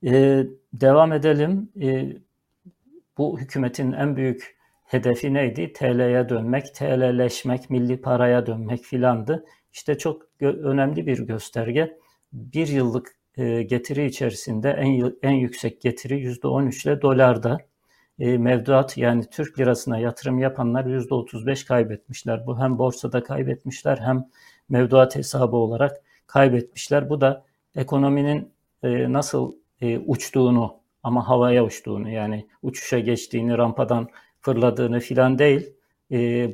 [0.06, 1.70] E, devam edelim.
[1.82, 2.18] E,
[3.18, 5.74] bu hükümetin en büyük hedefi neydi?
[5.74, 9.46] TL'ye dönmek, TL'leşmek, milli paraya dönmek filandı.
[9.74, 11.98] İşte çok önemli bir gösterge.
[12.34, 17.58] Bir yıllık getiri içerisinde en, en yüksek getiri %13 ile dolarda.
[18.19, 22.48] E, mevduat yani Türk lirasına yatırım yapanlar %35 kaybetmişler.
[22.48, 24.26] Bu hem borsada kaybetmişler hem
[24.69, 27.10] mevduat hesabı olarak kaybetmişler.
[27.10, 27.43] Bu da
[27.76, 28.52] ekonominin
[28.84, 34.10] e, nasıl e, uçtuğunu ama havaya uçtuğunu yani uçuşa geçtiğini, rampadan
[34.41, 35.74] fırladığını filan değil,
[36.12, 36.52] e,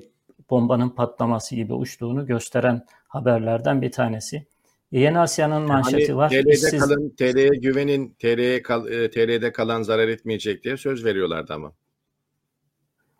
[0.50, 4.46] bombanın patlaması gibi uçtuğunu gösteren haberlerden bir tanesi.
[4.92, 6.30] Yeni Asya'nın manşeti hani var.
[6.30, 6.80] TL'de İşsiz...
[6.80, 11.74] kalın, TL'ye güvenin, TL'ye kal, e, TL'de kalan zarar etmeyecek diye söz veriyorlardı ama.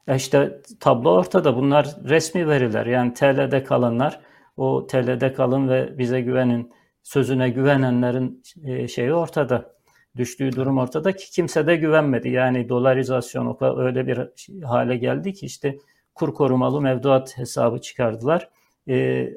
[0.08, 1.56] Ya işte tablo ortada.
[1.56, 2.86] Bunlar resmi veriler.
[2.86, 4.22] Yani TL'de kalanlar,
[4.58, 9.76] o TL'de kalın ve bize güvenin sözüne güvenenlerin e, şeyi ortada.
[10.18, 12.30] Düştüğü durum ortada ki kimse de güvenmedi.
[12.30, 14.20] Yani dolarizasyon öyle bir
[14.64, 15.78] hale geldi ki işte
[16.16, 18.50] kur korumalı mevduat hesabı çıkardılar.
[18.90, 19.28] E,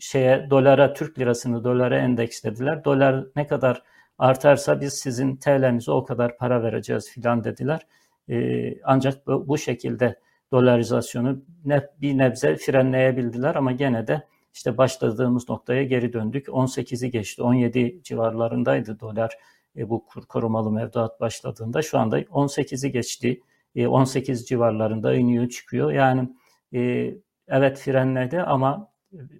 [0.00, 2.84] şeye dolara Türk lirasını dolara endekslediler.
[2.84, 3.82] Dolar ne kadar
[4.18, 7.86] artarsa biz sizin TL'nize o kadar para vereceğiz filan dediler.
[8.28, 10.20] E, ancak bu, şekilde
[10.52, 14.22] dolarizasyonu ne, bir nebze frenleyebildiler ama gene de
[14.54, 16.46] işte başladığımız noktaya geri döndük.
[16.46, 19.38] 18'i geçti, 17 civarlarındaydı dolar
[19.76, 21.82] e, bu kur korumalı mevduat başladığında.
[21.82, 23.40] Şu anda 18'i geçti,
[23.76, 25.92] e, 18 civarlarında iniyor çıkıyor.
[25.92, 26.28] Yani
[26.74, 27.10] e,
[27.48, 28.93] evet frenledi ama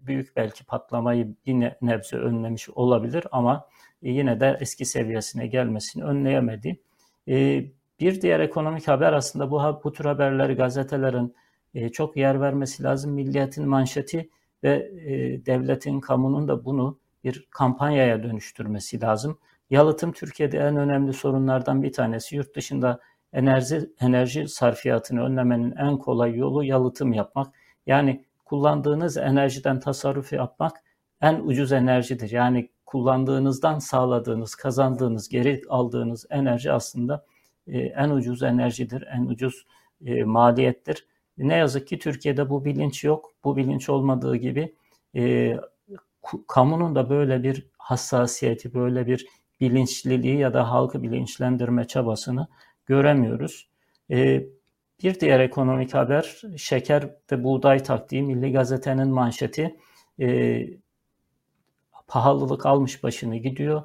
[0.07, 3.69] büyük belki patlamayı bir nebze önlemiş olabilir ama
[4.03, 6.81] yine de eski seviyesine gelmesini önleyemedi.
[7.29, 7.65] E,
[8.01, 11.35] bir diğer ekonomik haber aslında bu, bu tür haberleri gazetelerin
[11.75, 13.13] e, çok yer vermesi lazım.
[13.13, 14.31] Milliyetin manşeti
[14.65, 19.39] ve e, devletin, kamunun da bunu bir kampanyaya dönüştürmesi lazım.
[19.71, 22.37] Yalıtım Türkiye'de en önemli sorunlardan bir tanesi.
[22.37, 23.01] Yurt dışında
[23.33, 27.55] enerji enerji sarfiyatını önlemenin en kolay yolu yalıtım yapmak.
[27.87, 30.83] Yani kullandığınız enerjiden tasarruf yapmak
[31.20, 32.30] en ucuz enerjidir.
[32.30, 37.24] Yani kullandığınızdan sağladığınız, kazandığınız, geri aldığınız enerji aslında
[37.66, 39.66] e, en ucuz enerjidir, en ucuz
[40.07, 41.07] e, maliyettir.
[41.38, 43.33] Ne yazık ki Türkiye'de bu bilinç yok.
[43.44, 44.74] Bu bilinç olmadığı gibi
[45.16, 45.57] e,
[46.48, 49.26] kamunun da böyle bir hassasiyeti, böyle bir
[49.61, 52.46] bilinçliliği ya da halkı bilinçlendirme çabasını
[52.87, 53.68] göremiyoruz.
[55.05, 59.77] Bir diğer ekonomik haber şeker ve buğday taktiği Milli Gazete'nin manşeti
[60.21, 60.61] e,
[62.07, 63.83] pahalılık almış başını gidiyor.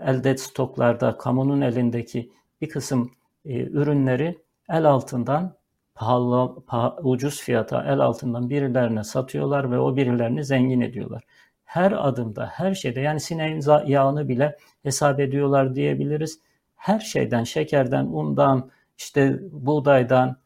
[0.00, 3.12] Elde stoklarda kamunun elindeki bir kısım
[3.44, 5.56] e, ürünleri el altından
[5.94, 11.22] pahalı, pahalı, ucuz fiyata el altından birilerine satıyorlar ve o birilerini zengin ediyorlar.
[11.64, 16.40] Her adımda, her şeyde yani sineğin yağını bile hesap ediyorlar diyebiliriz.
[16.76, 20.41] Her şeyden, şekerden, undan, işte buğdaydan,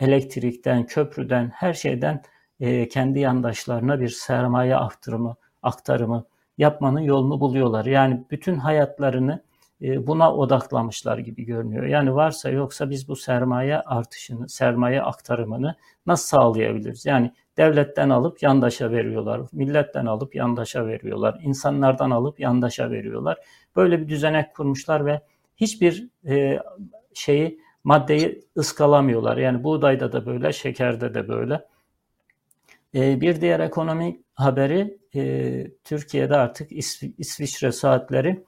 [0.00, 2.22] elektrikten, köprüden, her şeyden
[2.60, 6.24] e, kendi yandaşlarına bir sermaye aktarımı, aktarımı
[6.58, 7.84] yapmanın yolunu buluyorlar.
[7.84, 9.42] Yani bütün hayatlarını
[9.82, 11.84] e, buna odaklamışlar gibi görünüyor.
[11.84, 15.74] Yani varsa yoksa biz bu sermaye artışını, sermaye aktarımını
[16.06, 17.06] nasıl sağlayabiliriz?
[17.06, 23.38] Yani devletten alıp yandaşa veriyorlar, milletten alıp yandaşa veriyorlar, insanlardan alıp yandaşa veriyorlar.
[23.76, 25.20] Böyle bir düzenek kurmuşlar ve
[25.56, 26.58] hiçbir e,
[27.14, 29.36] şeyi maddeyi ıskalamıyorlar.
[29.36, 31.64] Yani buğdayda da böyle, şekerde de böyle.
[32.94, 34.98] E, bir diğer ekonomik haberi
[35.84, 36.72] Türkiye'de artık
[37.18, 38.44] İsviçre saatleri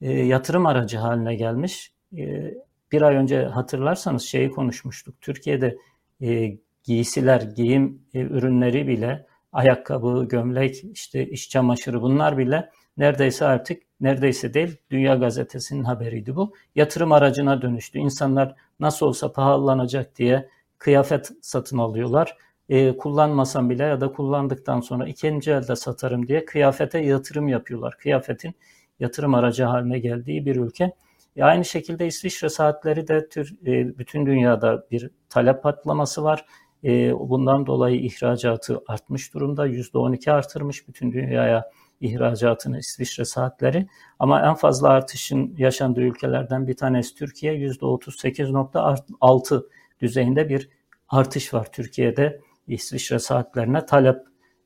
[0.00, 1.92] e, yatırım aracı haline gelmiş.
[2.16, 2.54] E,
[2.92, 5.20] bir ay önce hatırlarsanız şeyi konuşmuştuk.
[5.20, 5.78] Türkiye'de
[6.20, 13.82] e, giysiler, giyim e, ürünleri bile, ayakkabı, gömlek, işte iş çamaşırı bunlar bile neredeyse artık
[14.00, 16.54] neredeyse değil Dünya Gazetesi'nin haberiydi bu.
[16.74, 17.98] Yatırım aracına dönüştü.
[17.98, 22.36] İnsanlar nasıl olsa pahalanacak diye kıyafet satın alıyorlar.
[22.68, 27.98] E, kullanmasam bile ya da kullandıktan sonra ikinci elde satarım diye kıyafete yatırım yapıyorlar.
[27.98, 28.54] Kıyafetin
[29.00, 30.92] yatırım aracı haline geldiği bir ülke.
[31.36, 36.44] E aynı şekilde İsviçre saatleri de tür, e, bütün dünyada bir talep patlaması var.
[36.84, 39.66] E, bundan dolayı ihracatı artmış durumda.
[39.66, 43.86] %12 artırmış bütün dünyaya ihracatını İsviçre saatleri.
[44.18, 47.54] Ama en fazla artışın yaşandığı ülkelerden bir tanesi Türkiye.
[47.54, 49.66] %38.6
[50.00, 50.68] düzeyinde bir
[51.08, 54.18] artış var Türkiye'de İsviçre saatlerine talep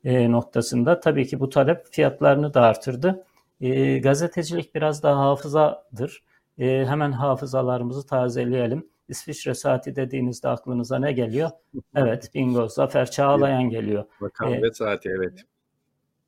[0.03, 0.99] e, noktasında.
[0.99, 3.25] Tabii ki bu talep fiyatlarını da artırdı.
[3.61, 6.23] E, gazetecilik biraz daha hafızadır.
[6.57, 8.89] E, hemen hafızalarımızı tazeleyelim.
[9.07, 11.49] İsviçre saati dediğinizde aklınıza ne geliyor?
[11.95, 14.05] Evet, bingo, Zafer Çağlayan geliyor.
[14.21, 15.45] Bakan ee, saati, evet.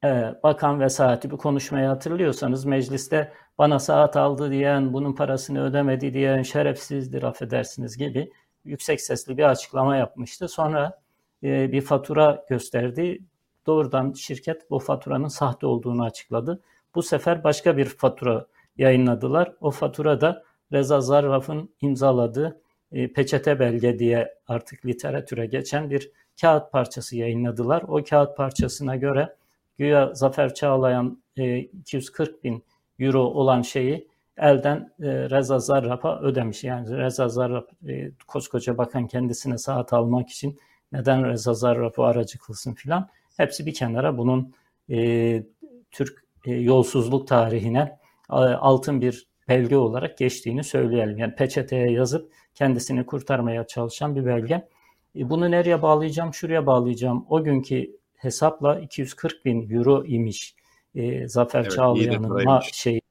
[0.04, 6.14] E, bakan ve saati bir konuşmayı hatırlıyorsanız mecliste bana saat aldı diyen, bunun parasını ödemedi
[6.14, 8.32] diyen şerefsizdir affedersiniz gibi
[8.66, 10.48] yüksek sesli bir açıklama yapmıştı.
[10.48, 11.02] Sonra
[11.44, 13.20] e, bir fatura gösterdi.
[13.66, 16.62] Doğrudan şirket bu faturanın sahte olduğunu açıkladı.
[16.96, 18.46] Bu sefer başka bir fatura
[18.78, 19.54] yayınladılar.
[19.62, 26.72] O fatura da Reza Zarraf'ın imzaladığı e, peçete belge diye artık literatüre geçen bir kağıt
[26.72, 27.84] parçası yayınladılar.
[27.88, 29.36] O kağıt parçasına göre
[29.78, 32.64] güya Zafer Çağlayan e, 240 bin
[33.00, 36.64] euro olan şeyi elden e, Reza Zarrab'a ödemiş.
[36.64, 40.60] Yani Reza Zarrab e, koskoca bakan kendisine saat almak için
[40.92, 43.10] neden Reza Zarrab'ı aracı kılsın filan.
[43.38, 44.54] Hepsi bir kenara bunun
[44.90, 45.44] e,
[45.92, 47.98] Türk e, yolsuzluk tarihine
[48.30, 51.18] altın bir belge olarak geçtiğini söyleyelim.
[51.18, 54.68] Yani peçeteye yazıp kendisini kurtarmaya çalışan bir belge.
[55.16, 56.34] E, bunu nereye bağlayacağım?
[56.34, 57.26] Şuraya bağlayacağım.
[57.30, 60.56] O günkü hesapla 240 bin euro imiş
[60.96, 63.02] e, Zafer evet, Çağlayan'ın şey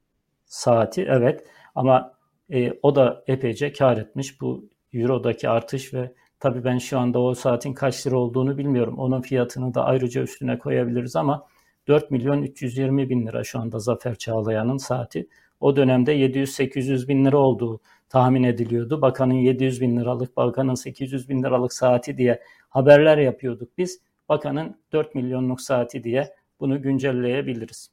[0.47, 1.07] saati.
[1.09, 2.13] Evet ama
[2.51, 7.35] e, o da epeyce kar etmiş bu eurodaki artış ve tabii ben şu anda o
[7.35, 8.99] saatin kaç lira olduğunu bilmiyorum.
[8.99, 11.47] Onun fiyatını da ayrıca üstüne koyabiliriz ama
[11.89, 15.29] 4 milyon 320 bin lira şu anda Zafer Çağlayan'ın saati.
[15.61, 19.03] O dönemde 700-800 bin lira olduğu tahmin ediliyordu.
[19.03, 24.01] Bakanın 700 bin liralık, bakanın 800 bin liralık saati diye haberler yapıyorduk biz.
[24.29, 27.91] Bakanın 4 milyonluk saati diye bunu güncelleyebiliriz.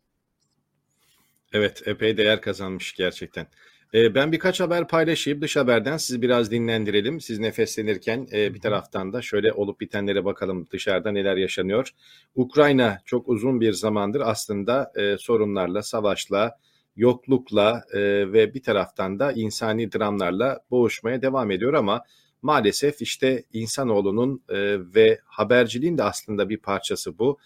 [1.54, 3.48] Evet, epey değer kazanmış gerçekten.
[3.93, 5.41] Ee, ben birkaç haber paylaşayım.
[5.41, 7.22] Dış haberden sizi biraz dinlendirelim.
[7.22, 11.89] Siz nefeslenirken e, bir taraftan da şöyle olup bitenlere bakalım dışarıda neler yaşanıyor.
[12.36, 16.58] Ukrayna çok uzun bir zamandır aslında e, sorunlarla, savaşla,
[16.96, 18.00] yoklukla e,
[18.34, 22.04] ve bir taraftan da insani dramlarla boğuşmaya devam ediyor ama
[22.43, 27.38] maalesef işte insanoğlunun e, ve haberciliğin de aslında bir parçası bu.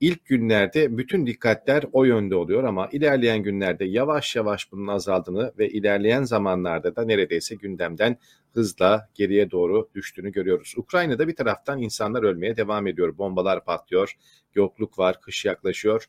[0.00, 5.68] İlk günlerde bütün dikkatler o yönde oluyor ama ilerleyen günlerde yavaş yavaş bunun azaldığını ve
[5.68, 8.16] ilerleyen zamanlarda da neredeyse gündemden
[8.54, 10.74] hızla geriye doğru düştüğünü görüyoruz.
[10.76, 13.18] Ukrayna'da bir taraftan insanlar ölmeye devam ediyor.
[13.18, 14.16] Bombalar patlıyor,
[14.54, 16.06] yokluk var, kış yaklaşıyor.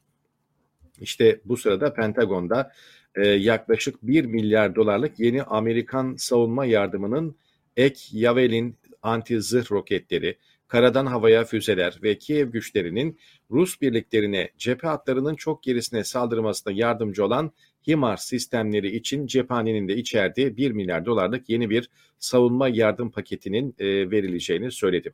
[1.02, 2.72] İşte bu sırada Pentagon'da
[3.16, 7.36] e, yaklaşık 1 milyar dolarlık yeni Amerikan savunma yardımının
[7.78, 13.20] ek Javelin anti-zırh roketleri, karadan havaya füzeler ve Kiev güçlerinin
[13.52, 17.52] Rus birliklerine cephe hatlarının çok gerisine saldırmasına yardımcı olan
[17.88, 24.12] HIMARS sistemleri için cephanenin de içerdiği 1 milyar dolarlık yeni bir savunma yardım paketinin e,
[24.12, 25.14] verileceğini söyledi.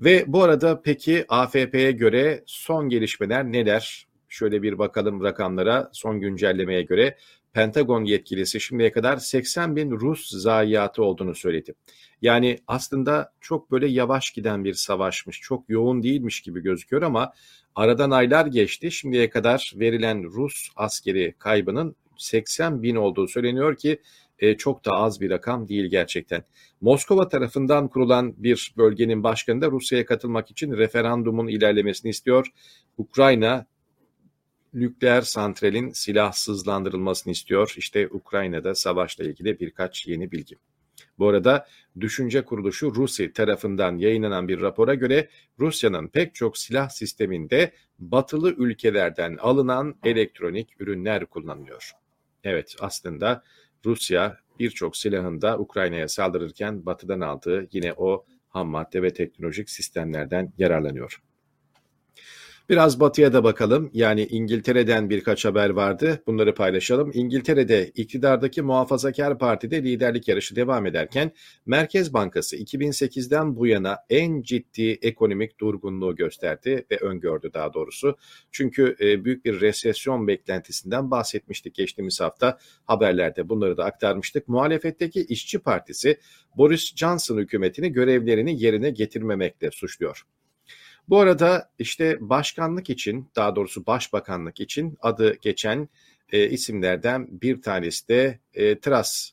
[0.00, 4.06] Ve bu arada peki AFP'ye göre son gelişmeler neler?
[4.28, 7.16] Şöyle bir bakalım rakamlara son güncellemeye göre
[7.56, 11.74] Pentagon yetkilisi şimdiye kadar 80 bin Rus zayiatı olduğunu söyledi.
[12.22, 17.32] Yani aslında çok böyle yavaş giden bir savaşmış, çok yoğun değilmiş gibi gözüküyor ama
[17.74, 18.92] aradan aylar geçti.
[18.92, 24.00] Şimdiye kadar verilen Rus askeri kaybının 80 bin olduğu söyleniyor ki
[24.38, 26.44] e, çok da az bir rakam değil gerçekten.
[26.80, 32.46] Moskova tarafından kurulan bir bölgenin başkanı da Rusya'ya katılmak için referandumun ilerlemesini istiyor.
[32.98, 33.66] Ukrayna
[34.76, 37.74] nükleer santralin silahsızlandırılmasını istiyor.
[37.76, 40.56] İşte Ukrayna'da savaşla ilgili birkaç yeni bilgi.
[41.18, 41.66] Bu arada
[42.00, 49.36] düşünce kuruluşu Rusi tarafından yayınlanan bir rapora göre Rusya'nın pek çok silah sisteminde batılı ülkelerden
[49.36, 51.92] alınan elektronik ürünler kullanılıyor.
[52.44, 53.42] Evet aslında
[53.84, 61.22] Rusya birçok silahında Ukrayna'ya saldırırken batıdan aldığı yine o ham madde ve teknolojik sistemlerden yararlanıyor.
[62.68, 63.90] Biraz batıya da bakalım.
[63.92, 66.22] Yani İngiltere'den birkaç haber vardı.
[66.26, 67.10] Bunları paylaşalım.
[67.14, 71.32] İngiltere'de iktidardaki Muhafazakar Parti'de liderlik yarışı devam ederken
[71.66, 78.16] Merkez Bankası 2008'den bu yana en ciddi ekonomik durgunluğu gösterdi ve öngördü daha doğrusu.
[78.50, 84.48] Çünkü e, büyük bir resesyon beklentisinden bahsetmiştik geçtiğimiz hafta haberlerde bunları da aktarmıştık.
[84.48, 86.18] Muhalefetteki İşçi Partisi
[86.56, 90.26] Boris Johnson hükümetini görevlerini yerine getirmemekle suçluyor.
[91.08, 95.88] Bu arada işte başkanlık için daha doğrusu başbakanlık için adı geçen
[96.32, 99.30] e, isimlerden bir tanesi de e, Truss,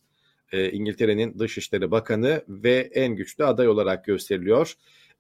[0.52, 4.74] e, İngiltere'nin Dışişleri Bakanı ve en güçlü aday olarak gösteriliyor.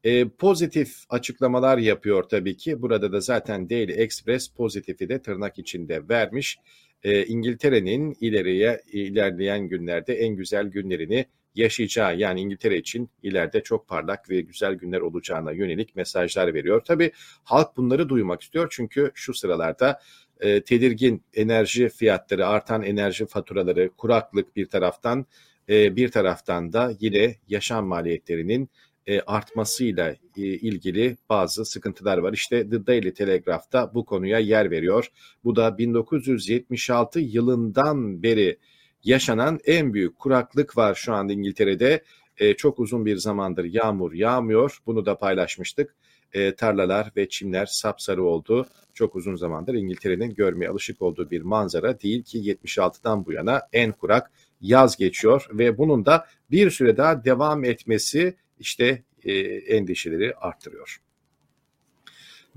[0.03, 2.81] E, pozitif açıklamalar yapıyor tabii ki.
[2.81, 6.57] Burada da zaten Daily Express pozitifi de tırnak içinde vermiş.
[7.03, 14.29] E, İngiltere'nin ileriye ilerleyen günlerde en güzel günlerini yaşayacağı yani İngiltere için ileride çok parlak
[14.29, 16.81] ve güzel günler olacağına yönelik mesajlar veriyor.
[16.85, 17.11] Tabii
[17.43, 19.99] halk bunları duymak istiyor çünkü şu sıralarda
[20.39, 25.25] e, tedirgin enerji fiyatları, artan enerji faturaları, kuraklık bir taraftan
[25.69, 28.69] e, bir taraftan da yine yaşam maliyetlerinin
[29.07, 32.33] e, artmasıyla e, ilgili bazı sıkıntılar var.
[32.33, 35.07] İşte The Daily Telegraph'ta bu konuya yer veriyor.
[35.43, 38.57] Bu da 1976 yılından beri
[39.03, 42.03] yaşanan en büyük kuraklık var şu anda İngiltere'de.
[42.37, 44.77] E, çok uzun bir zamandır yağmur yağmıyor.
[44.85, 45.95] Bunu da paylaşmıştık.
[46.33, 48.67] E, tarlalar ve çimler sapsarı oldu.
[48.93, 53.91] Çok uzun zamandır İngiltere'nin görmeye alışık olduğu bir manzara değil ki 76'dan bu yana en
[53.91, 54.31] kurak
[54.61, 59.33] yaz geçiyor ve bunun da bir süre daha devam etmesi işte e,
[59.75, 61.01] endişeleri arttırıyor.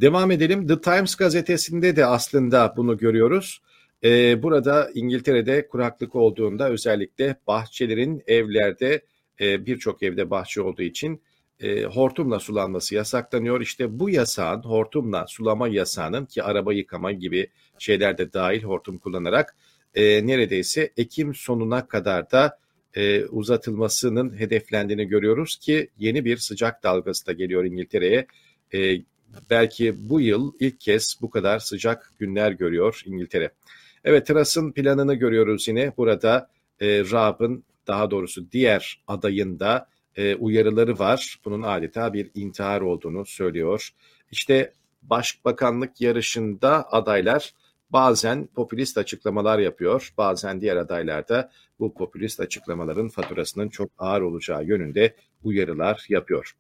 [0.01, 0.67] Devam edelim.
[0.67, 3.63] The Times gazetesinde de aslında bunu görüyoruz.
[4.05, 9.05] Ee, burada İngiltere'de kuraklık olduğunda özellikle bahçelerin evlerde
[9.41, 11.23] e, birçok evde bahçe olduğu için
[11.61, 13.61] e, hortumla sulanması yasaklanıyor.
[13.61, 19.57] İşte bu yasağın hortumla sulama yasağının ki araba yıkama gibi şeyler de dahil hortum kullanarak
[19.95, 22.59] e, neredeyse Ekim sonuna kadar da
[22.95, 28.27] e, uzatılmasının hedeflendiğini görüyoruz ki yeni bir sıcak dalgası da geliyor İngiltere'ye.
[28.75, 29.01] E,
[29.51, 33.51] belki bu yıl ilk kez bu kadar sıcak günler görüyor İngiltere.
[34.07, 35.93] Evet Tras'ın planını görüyoruz yine.
[35.97, 36.51] Burada
[36.81, 41.37] e, Raab'ın daha doğrusu diğer adayında e, uyarıları var.
[41.45, 43.91] Bunun adeta bir intihar olduğunu söylüyor.
[44.31, 47.53] İşte başbakanlık yarışında adaylar
[47.91, 50.13] bazen popülist açıklamalar yapıyor.
[50.19, 56.57] Bazen diğer adaylar da bu popülist açıklamaların faturasının çok ağır olacağı yönünde uyarılar yapıyor.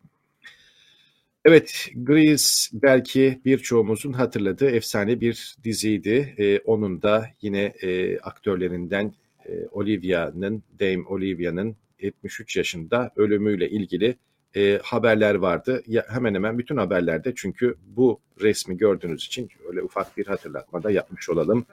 [1.49, 6.34] Evet, Grease belki birçoğumuzun hatırladığı efsane bir diziydi.
[6.38, 9.14] Ee, onun da yine e, aktörlerinden
[9.49, 14.16] e, Olivia'nın, Dame Olivia'nın 73 yaşında ölümüyle ilgili
[14.57, 15.82] e, haberler vardı.
[15.86, 20.90] Ya, hemen hemen bütün haberlerde çünkü bu resmi gördüğünüz için öyle ufak bir hatırlatma da
[20.90, 21.66] yapmış olalım.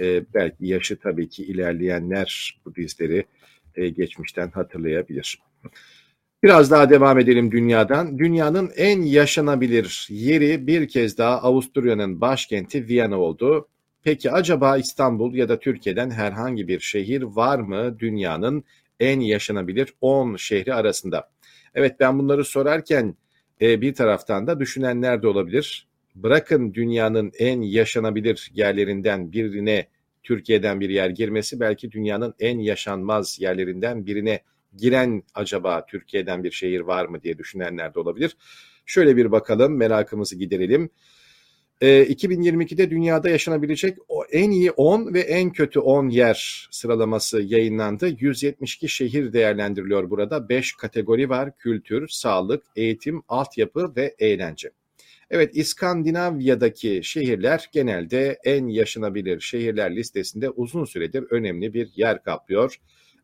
[0.00, 3.24] E, belki yaşı tabii ki ilerleyenler bu dizileri
[3.74, 5.38] e, geçmişten hatırlayabilir.
[6.42, 8.18] Biraz daha devam edelim dünyadan.
[8.18, 13.68] Dünyanın en yaşanabilir yeri bir kez daha Avusturya'nın başkenti Viyana oldu.
[14.02, 18.64] Peki acaba İstanbul ya da Türkiye'den herhangi bir şehir var mı dünyanın
[19.00, 21.30] en yaşanabilir 10 şehri arasında?
[21.74, 23.14] Evet ben bunları sorarken
[23.60, 25.88] e, bir taraftan da düşünenler de olabilir.
[26.14, 29.86] Bırakın dünyanın en yaşanabilir yerlerinden birine
[30.22, 34.40] Türkiye'den bir yer girmesi belki dünyanın en yaşanmaz yerlerinden birine
[34.76, 38.36] giren acaba Türkiye'den bir şehir var mı diye düşünenler de olabilir.
[38.86, 40.90] Şöyle bir bakalım merakımızı giderelim.
[41.80, 48.16] E, 2022'de dünyada yaşanabilecek o en iyi 10 ve en kötü 10 yer sıralaması yayınlandı.
[48.18, 50.48] 172 şehir değerlendiriliyor burada.
[50.48, 51.56] 5 kategori var.
[51.58, 54.70] Kültür, sağlık, eğitim, altyapı ve eğlence.
[55.30, 62.80] Evet İskandinavya'daki şehirler genelde en yaşanabilir şehirler listesinde uzun süredir önemli bir yer kaplıyor.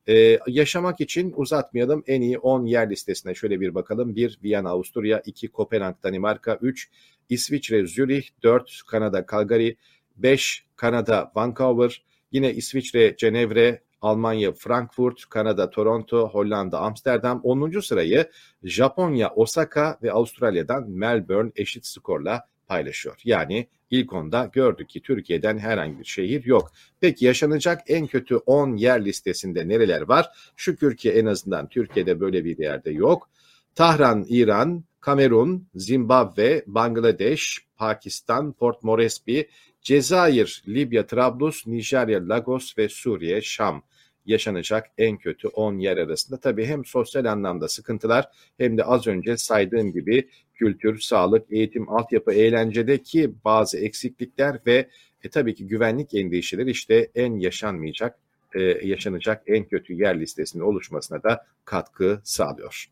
[0.09, 2.05] Ee, yaşamak için uzatmayalım.
[2.07, 4.17] En iyi 10 yer listesine şöyle bir bakalım.
[4.17, 6.91] 1 Viyana Avusturya, 2 Kopenhag Danimarka, 3
[7.29, 9.75] İsviçre Zürih, 4 Kanada Calgary,
[10.17, 17.41] 5 Kanada Vancouver, yine İsviçre Cenevre, Almanya Frankfurt, Kanada Toronto, Hollanda Amsterdam.
[17.43, 17.81] 10.
[17.81, 18.31] sırayı
[18.63, 23.17] Japonya Osaka ve Avustralya'dan Melbourne eşit skorla paylaşıyor.
[23.25, 26.73] Yani ilk onda gördük ki Türkiye'den herhangi bir şehir yok.
[27.01, 30.27] Peki yaşanacak en kötü 10 yer listesinde nereler var?
[30.57, 33.31] Şükür ki en azından Türkiye'de böyle bir yerde yok.
[33.75, 39.41] Tahran, İran, Kamerun, Zimbabwe, Bangladeş, Pakistan, Port Moresby,
[39.83, 43.83] Cezayir, Libya, Trablus, Nijerya, Lagos ve Suriye, Şam
[44.27, 46.41] yaşanacak en kötü 10 yer arasında.
[46.41, 52.33] Tabii hem sosyal anlamda sıkıntılar hem de az önce saydığım gibi kültür, sağlık, eğitim, altyapı,
[52.33, 54.89] eğlencedeki bazı eksiklikler ve
[55.25, 58.19] e, tabii ki güvenlik endişeleri işte en yaşanmayacak,
[58.55, 62.87] e, yaşanacak en kötü yer listesinin oluşmasına da katkı sağlıyor.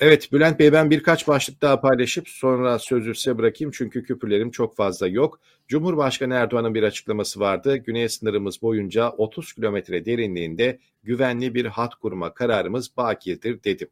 [0.00, 4.76] Evet Bülent Bey ben birkaç başlık daha paylaşıp sonra sözü size bırakayım çünkü küpürlerim çok
[4.76, 5.40] fazla yok.
[5.68, 7.76] Cumhurbaşkanı Erdoğan'ın bir açıklaması vardı.
[7.76, 13.90] Güney sınırımız boyunca 30 kilometre derinliğinde güvenli bir hat kurma kararımız bakidir dedi.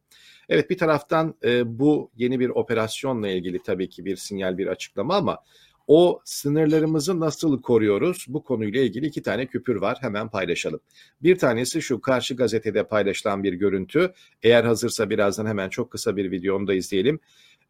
[0.48, 5.16] Evet bir taraftan e, bu yeni bir operasyonla ilgili tabii ki bir sinyal bir açıklama
[5.16, 5.38] ama
[5.88, 8.26] o sınırlarımızı nasıl koruyoruz?
[8.28, 9.98] Bu konuyla ilgili iki tane küpür var.
[10.00, 10.80] Hemen paylaşalım.
[11.22, 14.12] Bir tanesi şu karşı gazetede paylaşılan bir görüntü.
[14.42, 17.20] Eğer hazırsa birazdan hemen çok kısa bir videonu da izleyelim.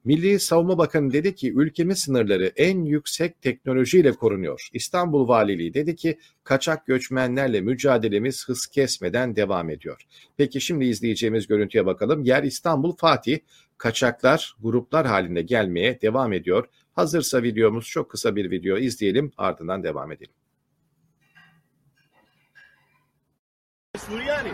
[0.04, 4.68] Milli Savunma Bakanı dedi ki ülkemiz sınırları en yüksek teknolojiyle korunuyor.
[4.72, 10.06] İstanbul Valiliği dedi ki kaçak göçmenlerle mücadelemiz hız kesmeden devam ediyor.
[10.36, 12.24] Peki şimdi izleyeceğimiz görüntüye bakalım.
[12.24, 13.38] Yer İstanbul Fatih
[13.78, 16.68] kaçaklar gruplar halinde gelmeye devam ediyor.
[16.98, 20.32] Hazırsa videomuz çok kısa bir video izleyelim ardından devam edelim.
[23.98, 24.52] Suriyeli.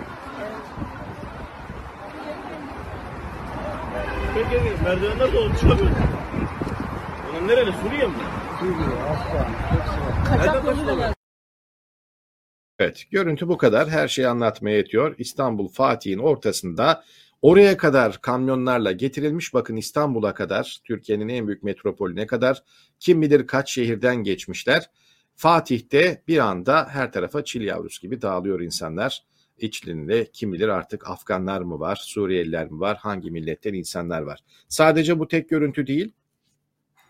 [4.34, 4.54] Peki
[5.20, 5.82] de olmuş abi.
[7.32, 8.14] Ulan nereli Suriye mi?
[8.60, 9.46] Suriye, Afgan.
[10.24, 11.14] Kaçak
[12.78, 13.88] Evet, görüntü bu kadar.
[13.88, 15.14] Her şeyi anlatmaya yetiyor.
[15.18, 17.04] İstanbul Fatih'in ortasında
[17.44, 19.54] oraya kadar kamyonlarla getirilmiş.
[19.54, 22.62] Bakın İstanbul'a kadar, Türkiye'nin en büyük metropolüne kadar
[23.00, 24.90] kim bilir kaç şehirden geçmişler.
[25.36, 29.24] Fatih'te bir anda her tarafa çil yavrusu gibi dağılıyor insanlar.
[29.58, 34.40] İçlerinde kim bilir artık Afganlar mı var, Suriyeliler mi var, hangi milletten insanlar var.
[34.68, 36.12] Sadece bu tek görüntü değil.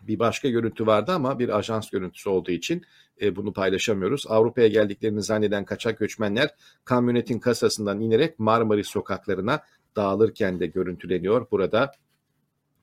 [0.03, 2.83] Bir başka görüntü vardı ama bir ajans görüntüsü olduğu için
[3.21, 4.25] e, bunu paylaşamıyoruz.
[4.29, 6.55] Avrupa'ya geldiklerini zanneden kaçak göçmenler
[6.85, 9.61] kamyonetin kasasından inerek Marmaris sokaklarına
[9.97, 11.93] dağılırken de görüntüleniyor burada.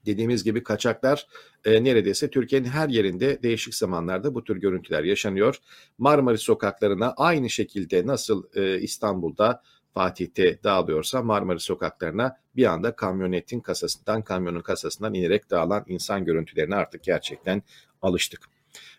[0.06, 1.28] Dediğimiz gibi kaçaklar
[1.66, 5.58] e, neredeyse Türkiye'nin her yerinde değişik zamanlarda bu tür görüntüler yaşanıyor.
[5.98, 14.24] Marmaris sokaklarına aynı şekilde nasıl e, İstanbul'da Fatih'te dağılıyorsa Marmaris sokaklarına bir anda kamyonetin kasasından,
[14.24, 17.64] kamyonun kasasından inerek dağılan insan görüntülerine artık gerçekten
[18.02, 18.50] alıştık.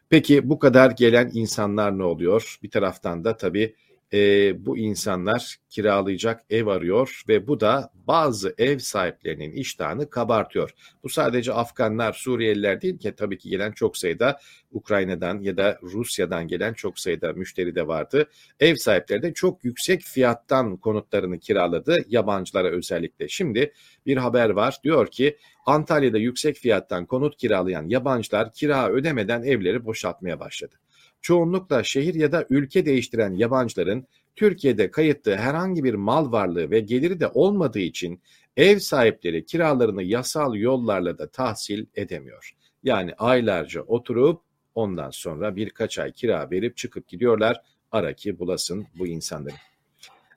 [0.08, 2.58] Peki bu kadar gelen insanlar ne oluyor?
[2.62, 3.74] Bir taraftan da tabii
[4.12, 4.18] e,
[4.66, 10.70] bu insanlar kiralayacak ev arıyor ve bu da bazı ev sahiplerinin iştahını kabartıyor.
[11.02, 14.38] Bu sadece Afganlar, Suriyeliler değil ki tabii ki gelen çok sayıda
[14.70, 18.28] Ukrayna'dan ya da Rusya'dan gelen çok sayıda müşteri de vardı.
[18.60, 23.28] Ev sahipleri de çok yüksek fiyattan konutlarını kiraladı yabancılara özellikle.
[23.28, 23.72] Şimdi
[24.06, 30.40] bir haber var diyor ki Antalya'da yüksek fiyattan konut kiralayan yabancılar kira ödemeden evleri boşaltmaya
[30.40, 30.82] başladı
[31.23, 34.07] çoğunlukla şehir ya da ülke değiştiren yabancıların
[34.37, 38.20] Türkiye'de kayıtlı herhangi bir mal varlığı ve geliri de olmadığı için
[38.57, 42.53] ev sahipleri kiralarını yasal yollarla da tahsil edemiyor.
[42.83, 44.41] Yani aylarca oturup
[44.75, 47.61] ondan sonra birkaç ay kira verip çıkıp gidiyorlar.
[47.93, 49.55] Ara ki bulasın bu insanları.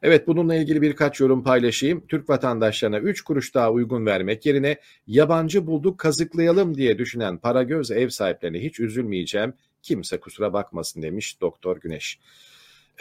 [0.02, 2.08] Evet bununla ilgili birkaç yorum paylaşayım.
[2.08, 4.78] Türk vatandaşlarına 3 kuruş daha uygun vermek yerine
[5.08, 9.54] yabancı bulduk kazıklayalım diye düşünen para göz ev sahiplerine hiç üzülmeyeceğim.
[9.86, 12.20] Kimse kusura bakmasın demiş Doktor Güneş.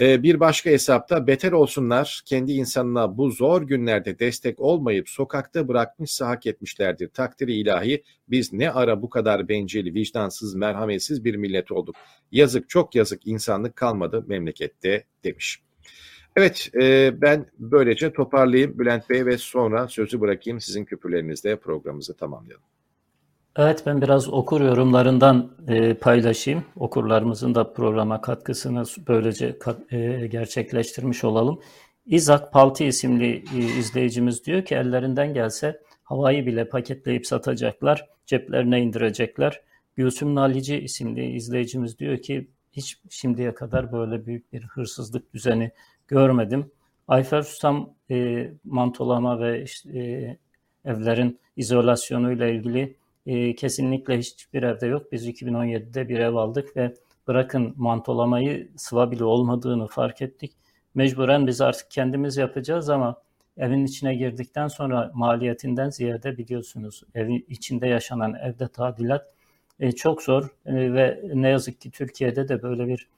[0.00, 6.28] Ee, bir başka hesapta beter olsunlar kendi insanına bu zor günlerde destek olmayıp sokakta bırakmışsa
[6.28, 7.08] hak etmişlerdir.
[7.08, 11.96] Takdiri ilahi biz ne ara bu kadar bencil, vicdansız, merhametsiz bir millet olduk.
[12.32, 15.62] Yazık çok yazık insanlık kalmadı memlekette demiş.
[16.36, 22.73] Evet e, ben böylece toparlayayım Bülent Bey ve sonra sözü bırakayım sizin küpürlerinizde programımızı tamamlayalım.
[23.56, 26.64] Evet ben biraz okur yorumlarından e, paylaşayım.
[26.76, 31.60] Okurlarımızın da programa katkısını böylece kat, e, gerçekleştirmiş olalım.
[32.06, 39.60] İzak Palti isimli e, izleyicimiz diyor ki ellerinden gelse havayı bile paketleyip satacaklar, ceplerine indirecekler.
[39.96, 45.70] Gülsüm Nalici isimli izleyicimiz diyor ki hiç şimdiye kadar böyle büyük bir hırsızlık düzeni
[46.08, 46.70] görmedim.
[47.08, 50.36] Ayfer Susam e, mantolama ve işte, e,
[50.84, 52.96] evlerin izolasyonuyla ilgili
[53.26, 55.12] e, kesinlikle hiçbir evde yok.
[55.12, 56.94] Biz 2017'de bir ev aldık ve
[57.28, 60.52] bırakın mantolamayı sıva bile olmadığını fark ettik.
[60.94, 63.22] Mecburen biz artık kendimiz yapacağız ama
[63.56, 69.34] evin içine girdikten sonra maliyetinden ziyade biliyorsunuz evin içinde yaşanan evde tadilat
[69.80, 73.08] e, çok zor e, ve ne yazık ki Türkiye'de de böyle bir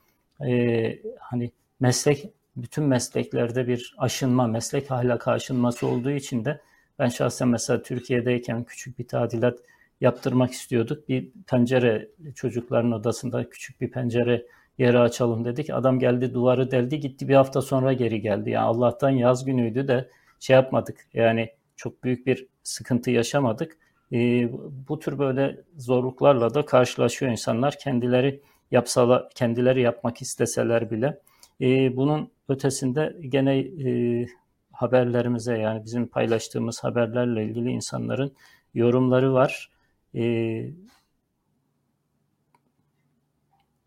[0.46, 1.50] e, hani
[1.80, 6.60] meslek bütün mesleklerde bir aşınma, meslek ahlak aşınması olduğu için de
[6.98, 9.58] ben şahsen mesela Türkiye'deyken küçük bir tadilat
[10.00, 11.08] yaptırmak istiyorduk.
[11.08, 14.46] Bir pencere çocukların odasında küçük bir pencere
[14.78, 15.70] yeri açalım dedik.
[15.70, 18.50] Adam geldi duvarı deldi gitti bir hafta sonra geri geldi.
[18.50, 21.06] Yani Allah'tan yaz günüydü de şey yapmadık.
[21.14, 23.78] Yani çok büyük bir sıkıntı yaşamadık.
[24.12, 24.48] E,
[24.88, 27.78] bu tür böyle zorluklarla da karşılaşıyor insanlar.
[27.78, 31.20] Kendileri yapsalar, kendileri yapmak isteseler bile.
[31.60, 34.26] E, bunun ötesinde gene e,
[34.72, 38.32] haberlerimize yani bizim paylaştığımız haberlerle ilgili insanların
[38.74, 39.70] yorumları var.
[40.16, 40.22] E,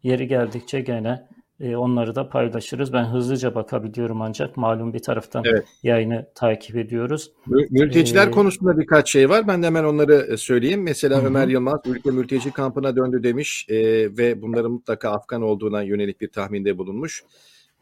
[0.04, 1.28] yeri geldikçe gene
[1.60, 2.94] e, onları da paylaşırız.
[2.94, 5.66] Ben hızlıca bakabiliyorum ancak malum bir taraftan evet.
[5.84, 7.32] yayını takip ediyoruz.
[7.70, 9.48] Mülteciler ee, konusunda birkaç şey var.
[9.48, 10.84] Ben de hemen onları e, söyleyeyim.
[10.84, 11.28] Mesela hı.
[11.28, 13.78] Ömer Yılmaz ülke mülteci kampına döndü demiş e,
[14.18, 17.24] ve bunların mutlaka Afgan olduğuna yönelik bir tahminde bulunmuş.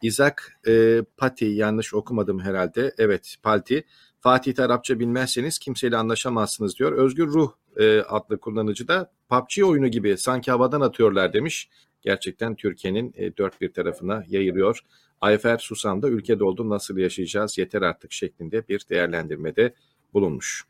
[0.02, 2.92] İzak e, Pati yanlış okumadım herhalde.
[2.98, 3.84] Evet Palti.
[4.20, 6.92] Fatih Arapça bilmezseniz kimseyle anlaşamazsınız diyor.
[6.92, 11.68] Özgür Ruh e, adlı kullanıcı da PUBG oyunu gibi sanki havadan atıyorlar demiş.
[12.02, 14.80] Gerçekten Türkiye'nin e, dört bir tarafına yayılıyor.
[15.20, 19.74] Ayfer Susan da ülkede oldu nasıl yaşayacağız yeter artık şeklinde bir değerlendirmede
[20.14, 20.64] bulunmuş.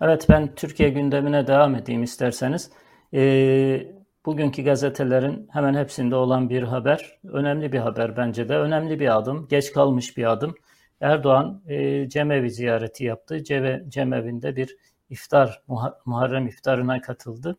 [0.00, 2.70] Evet ben Türkiye gündemine devam edeyim isterseniz.
[3.14, 3.92] Ee,
[4.26, 7.18] bugünkü gazetelerin hemen hepsinde olan bir haber.
[7.24, 8.56] Önemli bir haber bence de.
[8.56, 9.46] Önemli bir adım.
[9.48, 10.54] Geç kalmış bir adım.
[11.00, 13.44] Erdoğan e, cemevi ziyareti yaptı.
[13.44, 14.76] Ceve, cemevinde bir
[15.10, 15.62] iftar,
[16.04, 17.56] Muharrem iftarına katıldı.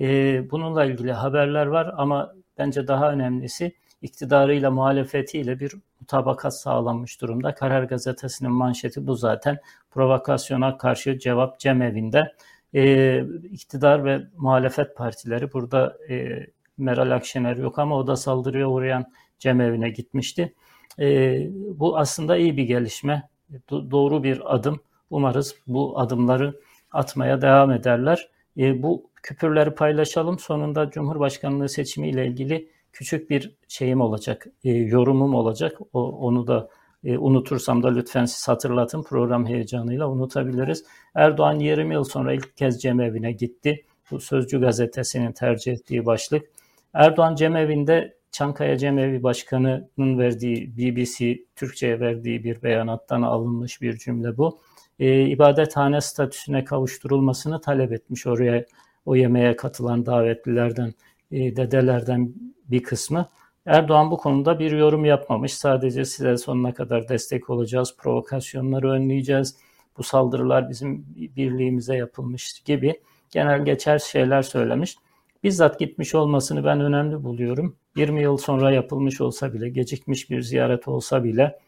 [0.00, 0.06] E,
[0.50, 3.72] bununla ilgili haberler var ama bence daha önemlisi
[4.02, 7.54] iktidarıyla muhalefetiyle bir mutabakat sağlanmış durumda.
[7.54, 9.58] Karar Gazetesi'nin manşeti bu zaten.
[9.90, 12.32] Provokasyona karşı cevap cemevinde.
[12.74, 16.46] E, iktidar ve muhalefet partileri burada e,
[16.78, 20.54] Meral Akşener yok ama o da saldırıya uğrayan cemevine gitmişti.
[21.00, 23.28] E, bu aslında iyi bir gelişme,
[23.70, 24.80] do- doğru bir adım.
[25.10, 26.60] Umarız bu adımları
[26.92, 28.28] atmaya devam ederler.
[28.58, 30.38] E, bu küpürleri paylaşalım.
[30.38, 35.78] Sonunda Cumhurbaşkanlığı seçimi ile ilgili küçük bir şeyim olacak, e, yorumum olacak.
[35.92, 36.68] O, onu da
[37.04, 40.84] E, unutursam da lütfen siz hatırlatın program heyecanıyla unutabiliriz.
[41.14, 43.84] Erdoğan 20 yıl sonra ilk kez cemevine gitti.
[44.10, 46.46] Bu Sözcü gazetesinin tercih ettiği başlık.
[46.94, 54.60] Erdoğan cemevinde Çankaya Cemevi Başkanı'nın verdiği BBC Türkçe'ye verdiği bir beyanattan alınmış bir cümle bu.
[54.98, 58.64] E, ibadethane statüsüne kavuşturulmasını talep etmiş oraya
[59.06, 60.94] o yemeğe katılan davetlilerden,
[61.32, 62.32] e, dedelerden
[62.64, 63.28] bir kısmı.
[63.66, 65.54] Erdoğan bu konuda bir yorum yapmamış.
[65.54, 69.56] Sadece size sonuna kadar destek olacağız, provokasyonları önleyeceğiz.
[69.96, 74.96] Bu saldırılar bizim birliğimize yapılmış gibi genel geçer şeyler söylemiş.
[75.42, 77.76] Bizzat gitmiş olmasını ben önemli buluyorum.
[77.98, 81.58] 20 yıl sonra yapılmış olsa bile, gecikmiş bir ziyaret olsa bile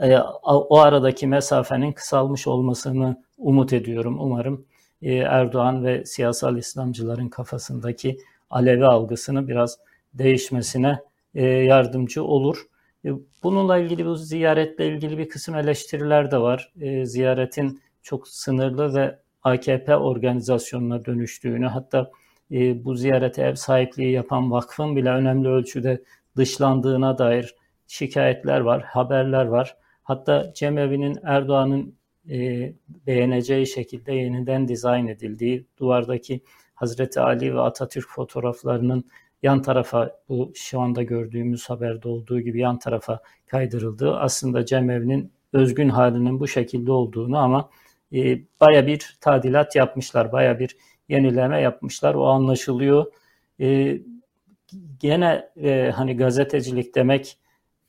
[0.00, 4.16] e, o aradaki mesafenin kısalmış olmasını umut ediyorum.
[4.20, 4.64] Umarım
[5.02, 8.18] e, Erdoğan ve siyasal İslamcıların kafasındaki
[8.50, 9.78] Alevi algısını biraz
[10.14, 10.98] değişmesine
[11.34, 12.66] e, yardımcı olur.
[13.42, 16.72] Bununla ilgili bu ziyaretle ilgili bir kısım eleştiriler de var.
[17.04, 22.10] Ziyaretin çok sınırlı ve AKP organizasyonuna dönüştüğünü hatta
[22.84, 26.02] bu ziyarete ev sahipliği yapan vakfın bile önemli ölçüde
[26.36, 27.54] dışlandığına dair
[27.86, 29.76] şikayetler var, haberler var.
[30.02, 31.94] Hatta Cemevi'nin Erdoğan'ın
[32.30, 32.72] e,
[33.06, 36.40] beğeneceği şekilde yeniden dizayn edildiği, duvardaki
[36.74, 39.04] Hazreti Ali ve Atatürk fotoğraflarının
[39.42, 45.88] yan tarafa bu şu anda gördüğümüz haberde olduğu gibi yan tarafa kaydırıldığı aslında cemevi'nin özgün
[45.88, 47.70] halinin bu şekilde olduğunu ama
[48.12, 50.76] e, baya bir tadilat yapmışlar, baya bir
[51.12, 52.14] yenileme yapmışlar.
[52.14, 53.12] O anlaşılıyor.
[53.60, 53.98] E,
[55.00, 57.38] gene e, hani gazetecilik demek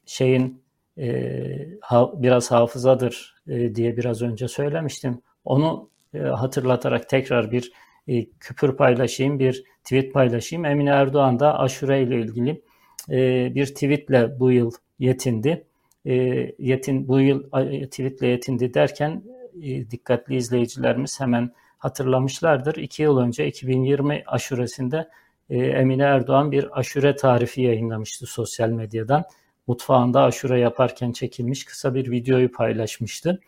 [0.06, 0.62] şeyin
[0.98, 5.22] e, ha, biraz hafızadır e, diye biraz önce söylemiştim.
[5.46, 7.72] Onu e, hatırlatarak tekrar bir
[8.08, 10.66] e, küpür paylaşayım, bir tweet paylaşayım.
[10.66, 12.62] Emine Erdoğan da aşure ile ilgili
[13.10, 15.66] e, bir tweetle bu yıl yetindi.
[16.06, 16.14] E,
[16.60, 17.44] yetin bu yıl
[17.86, 19.24] tweetle yetindi derken
[19.64, 21.52] e, dikkatli izleyicilerimiz hemen
[21.84, 22.76] hatırlamışlardır.
[22.76, 25.10] İki yıl önce 2020 aşuresinde
[25.50, 29.24] e, Emine Erdoğan bir aşure tarifi yayınlamıştı sosyal medyadan
[29.68, 33.40] mutfağında aşure yaparken çekilmiş kısa bir videoyu paylaşmıştı.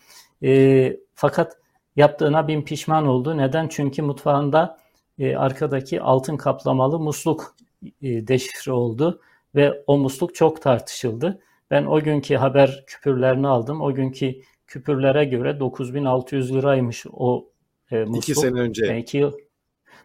[0.43, 1.57] E, fakat
[1.95, 3.38] yaptığına bin pişman oldu.
[3.38, 3.67] Neden?
[3.67, 4.77] Çünkü mutfağında
[5.19, 7.55] e, arkadaki altın kaplamalı musluk
[8.01, 9.21] e, deşifre oldu
[9.55, 11.39] ve o musluk çok tartışıldı.
[11.71, 13.81] Ben o günkü haber küpürlerini aldım.
[13.81, 14.36] O günkü
[14.67, 17.55] küpürlere göre 9600 liraymış o
[17.91, 18.23] e, musluk.
[18.23, 18.86] İki sene önce.
[18.86, 19.33] Yani iki yıl,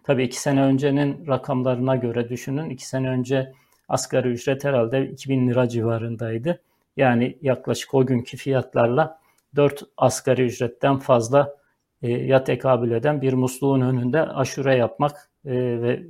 [0.04, 2.70] tabii iki sene öncenin rakamlarına göre düşünün.
[2.70, 3.52] İki sene önce
[3.88, 6.62] asgari ücret herhalde 2000 lira civarındaydı.
[6.96, 9.20] Yani yaklaşık o günkü fiyatlarla
[9.56, 11.56] 4 asgari ücretten fazla
[12.02, 16.02] e, ya tekabül eden bir musluğun önünde aşure yapmak e, ve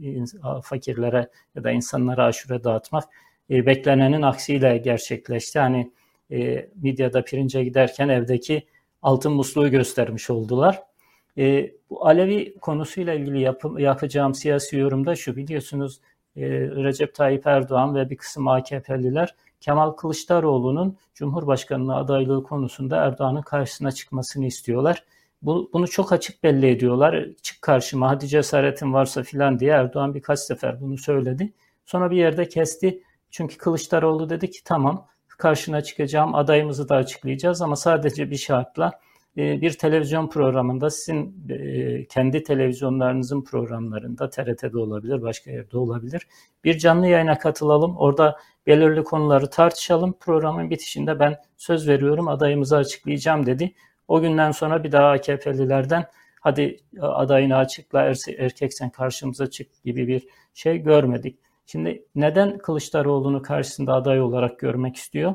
[0.63, 3.05] fakirlere ya da insanlara aşure dağıtmak
[3.51, 5.59] e, beklenenin aksiyle gerçekleşti.
[5.59, 5.93] Hani
[6.31, 8.67] e, medyada pirince giderken evdeki
[9.03, 10.83] altın musluğu göstermiş oldular.
[11.39, 16.01] E, bu Alevi konusuyla ilgili yap, yapacağım siyasi yorumda şu biliyorsunuz
[16.37, 23.93] e, Recep Tayyip Erdoğan ve bir kısım AKP'liler Kemal Kılıçdaroğlu'nun Cumhurbaşkanlığı adaylığı konusunda Erdoğan'ın karşısına
[23.93, 25.05] çıkmasını istiyorlar.
[25.43, 27.27] Bu, bunu çok açık belli ediyorlar.
[27.43, 31.53] Çık karşıma hadi cesaretin varsa filan diye Erdoğan birkaç sefer bunu söyledi.
[31.87, 33.03] Sonra bir yerde kesti.
[33.31, 35.07] Çünkü Kılıçdaroğlu dedi ki tamam
[35.41, 38.93] karşına çıkacağım adayımızı da açıklayacağız ama sadece bir şartla
[39.37, 46.27] bir televizyon programında sizin e, kendi televizyonlarınızın programlarında TRT'de olabilir, başka yerde olabilir.
[46.65, 47.97] Bir canlı yayına katılalım.
[47.97, 50.15] Orada belirli konuları tartışalım.
[50.21, 53.75] Programın bitişinde ben söz veriyorum adayımızı açıklayacağım dedi.
[54.09, 56.07] O günden sonra bir daha AKP'lilerden
[56.41, 61.39] hadi adayını açıkla erkeksen karşımıza çık gibi bir şey görmedik.
[61.67, 65.35] Şimdi neden Kılıçdaroğlu'nu karşısında aday olarak görmek istiyor?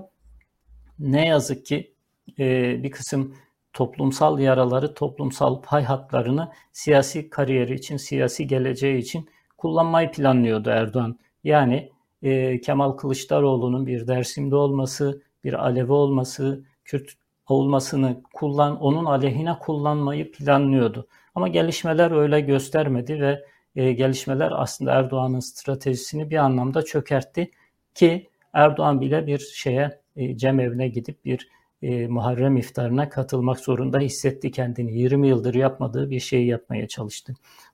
[0.99, 1.93] Ne yazık ki
[2.39, 3.35] e, bir kısım
[3.75, 11.19] toplumsal yaraları, toplumsal pay hatlarını siyasi kariyeri için, siyasi geleceği için kullanmayı planlıyordu Erdoğan.
[11.43, 11.91] Yani
[12.23, 17.13] e, Kemal Kılıçdaroğlu'nun bir Dersim'de olması, bir Alevi olması, Kürt
[17.47, 21.07] olmasını kullan, onun aleyhine kullanmayı planlıyordu.
[21.35, 23.45] Ama gelişmeler öyle göstermedi ve
[23.75, 27.51] e, gelişmeler aslında Erdoğan'ın stratejisini bir anlamda çökertti
[27.93, 31.49] ki Erdoğan bile bir şeye e, cemevine gidip bir
[31.85, 34.99] e, Muharrem iftarına katılmak zorunda hissetti kendini.
[34.99, 37.33] 20 yıldır yapmadığı bir şeyi yapmaya çalıştı.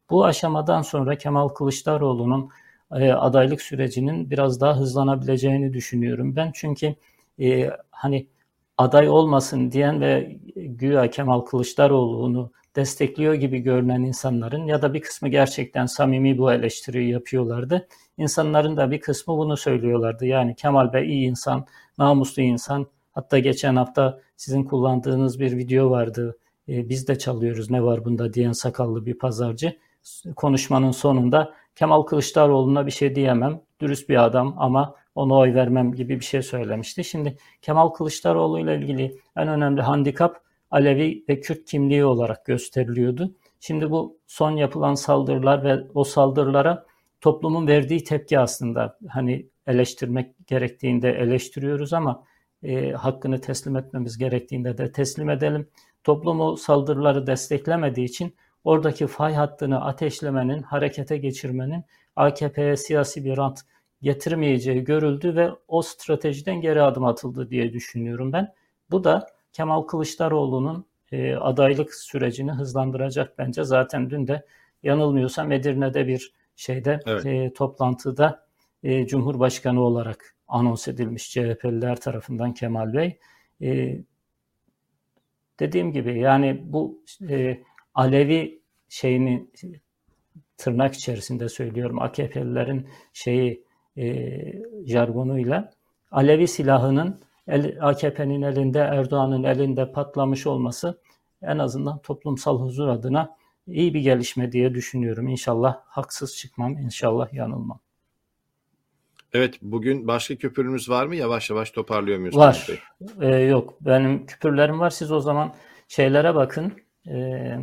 [0.10, 2.50] Bu aşamadan sonra Kemal Kılıçdaroğlu'nun
[2.96, 6.52] e, adaylık sürecinin biraz daha hızlanabileceğini düşünüyorum ben.
[6.56, 6.96] Çünkü
[7.40, 8.28] e, hani
[8.78, 15.30] aday olmasın diyen ve güya Kemal Kılıçdaroğlu'nu destekliyor gibi görünen insanların ya da bir kısmı
[15.30, 17.88] gerçekten samimi bu eleştiriyi yapıyorlardı.
[18.18, 20.26] İnsanların da bir kısmı bunu söylüyorlardı.
[20.26, 21.66] Yani Kemal Bey iyi insan,
[21.98, 26.38] namuslu insan, Hatta geçen hafta sizin kullandığınız bir video vardı.
[26.70, 29.78] E, biz de çalıyoruz ne var bunda diyen sakallı bir pazarcı.
[30.36, 33.62] Konuşmanın sonunda Kemal Kılıçdaroğlu'na bir şey diyemem.
[33.80, 37.04] Dürüst bir adam ama ona oy vermem gibi bir şey söylemişti.
[37.04, 40.42] Şimdi Kemal Kılıçdaroğlu ile ilgili en önemli handikap
[40.72, 43.32] Alevi ve Kürt kimliği olarak gösteriliyordu.
[43.60, 46.86] Şimdi bu son yapılan saldırılar ve o saldırılara
[47.22, 52.24] toplumun verdiği tepki aslında hani eleştirmek gerektiğinde eleştiriyoruz ama
[52.64, 55.68] e, hakkını teslim etmemiz gerektiğinde de teslim edelim.
[56.04, 61.84] Toplumu saldırıları desteklemediği için oradaki fay hattını ateşlemenin, harekete geçirmenin
[62.16, 63.60] AKP'ye siyasi bir rant
[64.02, 68.54] getirmeyeceği görüldü ve o stratejiden geri adım atıldı diye düşünüyorum ben.
[68.92, 73.64] Bu da Kemal Kılıçdaroğlu'nun e, adaylık sürecini hızlandıracak bence.
[73.64, 74.46] Zaten dün de
[74.84, 77.26] yanılmıyorsam Edirne'de bir şeyde evet.
[77.26, 78.46] e, toplantıda
[78.84, 83.20] e, Cumhurbaşkanı olarak anons edilmiş CHP'liler tarafından Kemal Bey.
[83.62, 84.00] E,
[85.60, 89.48] dediğim gibi yani bu e, Alevi şeyini
[90.58, 93.64] tırnak içerisinde söylüyorum AKP'lilerin şeyi
[93.98, 94.28] e,
[94.86, 95.72] jargonuyla
[96.12, 101.02] Alevi silahının el, AKP'nin elinde Erdoğan'ın elinde patlamış olması
[101.42, 103.36] en azından toplumsal huzur adına
[103.68, 105.28] iyi bir gelişme diye düşünüyorum.
[105.28, 107.80] İnşallah haksız çıkmam, inşallah yanılmam.
[109.34, 111.16] Evet, bugün başka küpürümüz var mı?
[111.16, 112.38] Yavaş yavaş toparlıyor muyuz?
[112.38, 112.68] Var.
[113.22, 114.90] Ee, yok, benim küpürlerim var.
[114.90, 115.54] Siz o zaman
[115.88, 116.74] şeylere bakın.
[117.08, 117.58] Ee,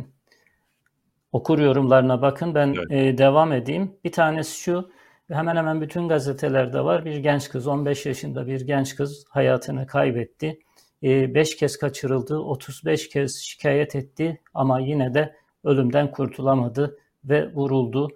[1.31, 2.55] okur yorumlarına bakın.
[2.55, 2.91] Ben evet.
[2.91, 3.91] e, devam edeyim.
[4.03, 4.91] Bir tanesi şu.
[5.31, 7.05] Hemen hemen bütün gazetelerde var.
[7.05, 10.59] Bir genç kız, 15 yaşında bir genç kız hayatını kaybetti.
[11.03, 18.09] 5 kez kaçırıldı, 35 kez şikayet etti ama yine de ölümden kurtulamadı ve vuruldu.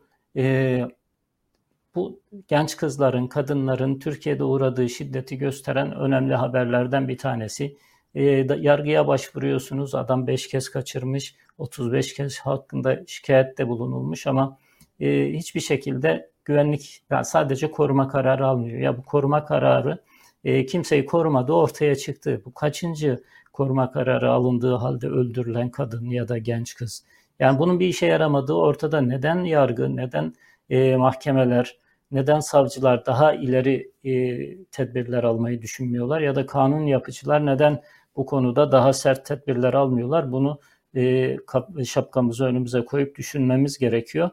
[1.95, 7.77] Bu genç kızların, kadınların Türkiye'de uğradığı şiddeti gösteren önemli haberlerden bir tanesi.
[8.15, 8.23] E,
[8.59, 14.57] yargıya başvuruyorsunuz, adam 5 kez kaçırmış, 35 kez hakkında şikayette bulunulmuş ama
[14.99, 18.79] e, hiçbir şekilde güvenlik, yani sadece koruma kararı almıyor.
[18.79, 20.03] Ya bu koruma kararı
[20.43, 22.41] e, kimseyi korumadı ortaya çıktı.
[22.45, 23.23] Bu kaçıncı
[23.53, 27.03] koruma kararı alındığı halde öldürülen kadın ya da genç kız.
[27.39, 29.01] Yani bunun bir işe yaramadığı ortada.
[29.01, 30.33] Neden yargı, neden
[30.69, 31.77] e, mahkemeler,
[32.13, 37.81] neden savcılar daha ileri e, tedbirler almayı düşünmüyorlar ya da kanun yapıcılar neden
[38.15, 40.31] bu konuda daha sert tedbirler almıyorlar?
[40.31, 40.59] Bunu
[40.95, 41.37] e,
[41.85, 44.29] şapkamızı önümüze koyup düşünmemiz gerekiyor.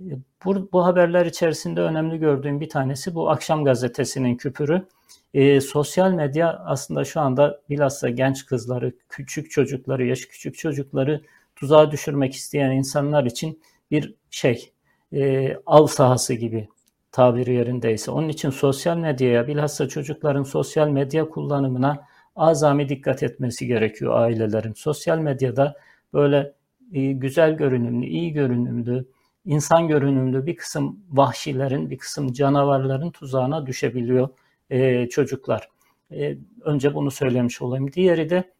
[0.00, 0.10] E,
[0.44, 4.86] bu, bu haberler içerisinde önemli gördüğüm bir tanesi bu akşam gazetesinin küpürü.
[5.34, 11.20] E, sosyal medya aslında şu anda bilhassa genç kızları, küçük çocukları, yaş küçük çocukları
[11.56, 14.72] tuzağa düşürmek isteyen insanlar için bir şey,
[15.12, 16.68] e, av sahası gibi
[17.12, 18.10] tabiri yerindeyse.
[18.10, 22.06] Onun için sosyal medyaya, bilhassa çocukların sosyal medya kullanımına
[22.36, 24.72] azami dikkat etmesi gerekiyor ailelerin.
[24.72, 25.76] Sosyal medyada
[26.12, 26.52] böyle
[26.92, 29.06] e, güzel görünümlü, iyi görünümlü,
[29.44, 34.28] insan görünümlü bir kısım vahşilerin, bir kısım canavarların tuzağına düşebiliyor
[34.70, 35.68] e, çocuklar.
[36.12, 37.92] E, önce bunu söylemiş olayım.
[37.92, 38.52] Diğeri de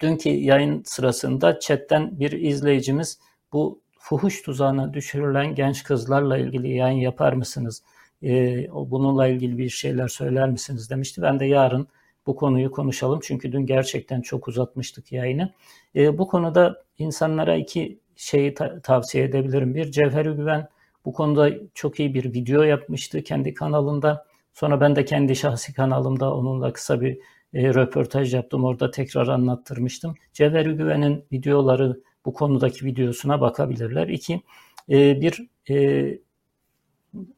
[0.00, 3.18] dünkü yayın sırasında chatten bir izleyicimiz
[3.52, 7.82] bu fuhuş tuzağına düşürülen genç kızlarla ilgili yayın yapar mısınız?
[8.22, 11.22] E, bununla ilgili bir şeyler söyler misiniz demişti.
[11.22, 11.88] Ben de yarın
[12.26, 13.20] bu konuyu konuşalım.
[13.22, 15.52] Çünkü dün gerçekten çok uzatmıştık yayını.
[15.96, 19.74] E, bu konuda insanlara iki şeyi ta- tavsiye edebilirim.
[19.74, 20.68] Bir Cevheri Güven
[21.04, 24.26] bu konuda çok iyi bir video yapmıştı kendi kanalında.
[24.54, 27.18] Sonra ben de kendi şahsi kanalımda onunla kısa bir
[27.54, 28.64] e, röportaj yaptım.
[28.64, 30.14] Orada tekrar anlattırmıştım.
[30.32, 34.08] Cevheri Güven'in videoları bu konudaki videosuna bakabilirler.
[34.08, 34.42] İki,
[34.90, 36.18] e, bir e,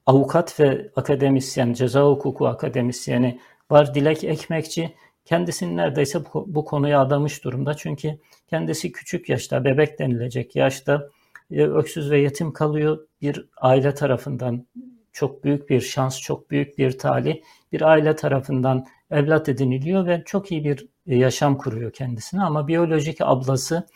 [0.06, 4.94] avukat ve akademisyen, ceza hukuku akademisyeni var Dilek Ekmekçi.
[5.24, 7.74] Kendisini neredeyse bu, bu konuya adamış durumda.
[7.74, 8.18] Çünkü
[8.48, 11.08] kendisi küçük yaşta, bebek denilecek yaşta
[11.50, 13.06] e, öksüz ve yetim kalıyor.
[13.22, 14.66] Bir aile tarafından
[15.12, 17.36] çok büyük bir şans, çok büyük bir talih
[17.72, 23.20] bir aile tarafından evlat ediniliyor ve çok iyi bir e, yaşam kuruyor kendisine ama biyolojik
[23.20, 23.86] ablası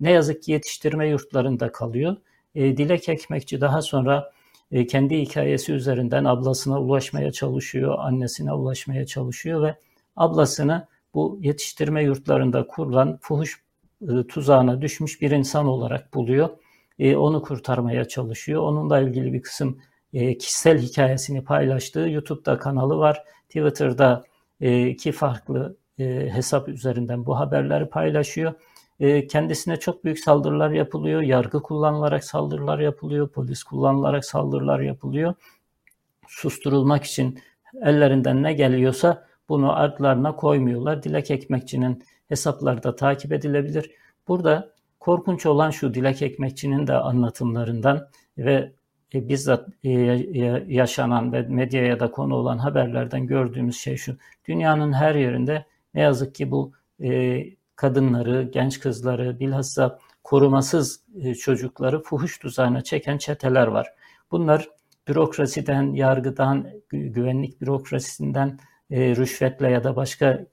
[0.00, 2.16] ne yazık ki yetiştirme yurtlarında kalıyor.
[2.54, 4.32] E, Dilek Ekmekçi daha sonra
[4.72, 9.76] e, kendi hikayesi üzerinden ablasına ulaşmaya çalışıyor, annesine ulaşmaya çalışıyor ve
[10.16, 13.62] ablasını bu yetiştirme yurtlarında kurulan fuhuş
[14.02, 16.48] e, tuzağına düşmüş bir insan olarak buluyor.
[16.98, 18.62] E, onu kurtarmaya çalışıyor.
[18.62, 19.78] Onunla ilgili bir kısım
[20.12, 23.24] e, kişisel hikayesini paylaştığı YouTube'da kanalı var.
[23.48, 24.24] Twitter'da
[24.60, 28.54] e, iki farklı e, hesap üzerinden bu haberleri paylaşıyor.
[29.00, 31.22] E, kendisine çok büyük saldırılar yapılıyor.
[31.22, 33.28] Yargı kullanılarak saldırılar yapılıyor.
[33.28, 35.34] Polis kullanılarak saldırılar yapılıyor.
[36.28, 37.38] Susturulmak için
[37.82, 41.02] ellerinden ne geliyorsa bunu adlarına koymuyorlar.
[41.02, 43.90] Dilek Ekmekçi'nin hesapları da takip edilebilir.
[44.28, 48.72] Burada korkunç olan şu Dilek Ekmekçi'nin de anlatımlarından ve
[49.14, 49.90] e, bizzat e,
[50.68, 54.16] yaşanan ve medyaya da konu olan haberlerden gördüğümüz şey şu.
[54.48, 55.64] Dünyanın her yerinde
[55.94, 56.72] ne yazık ki bu
[57.02, 57.40] e,
[57.76, 63.88] kadınları, genç kızları, bilhassa korumasız e, çocukları fuhuş tuzağına çeken çeteler var.
[64.30, 64.68] Bunlar
[65.08, 68.58] bürokrasiden, yargıdan, güvenlik bürokrasisinden
[68.90, 70.46] e, rüşvetle ya da başka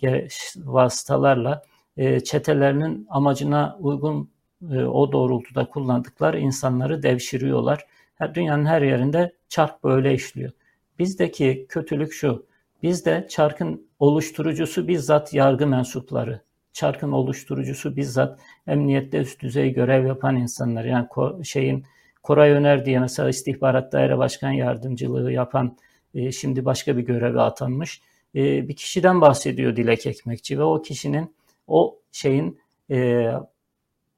[0.56, 1.62] vasıtalarla
[1.98, 4.32] e, çetelerinin amacına uygun
[4.72, 7.86] o doğrultuda kullandıkları insanları devşiriyorlar.
[8.34, 10.52] Dünyanın her yerinde çark böyle işliyor.
[11.00, 12.46] Bizdeki kötülük şu,
[12.84, 16.42] bizde çarkın oluşturucusu bizzat yargı mensupları
[16.74, 20.86] çarkın oluşturucusu bizzat emniyette üst düzey görev yapan insanlar.
[20.86, 21.86] Yani ko- şeyin
[22.24, 25.78] Koray Öner diye mesela istihbarat daire başkan yardımcılığı yapan
[26.16, 28.02] e, şimdi başka bir göreve atanmış
[28.36, 31.36] e, bir kişiden bahsediyor Dilek Ekmekçi ve o kişinin
[31.68, 32.60] o şeyin
[32.92, 33.28] e,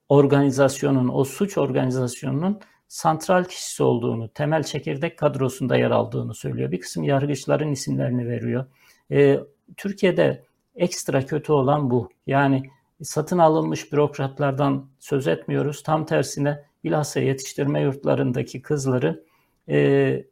[0.10, 6.72] organizasyonun, o suç organizasyonunun santral kişisi olduğunu, temel çekirdek kadrosunda yer aldığını söylüyor.
[6.72, 8.66] Bir kısım yargıçların isimlerini veriyor.
[9.12, 9.40] E,
[9.78, 10.44] Türkiye'de
[10.76, 12.10] ekstra kötü olan bu.
[12.28, 12.70] Yani
[13.02, 15.84] satın alınmış bürokratlardan söz etmiyoruz.
[15.84, 19.24] Tam tersine bilhassa yetiştirme yurtlarındaki kızları
[19.70, 20.26] e,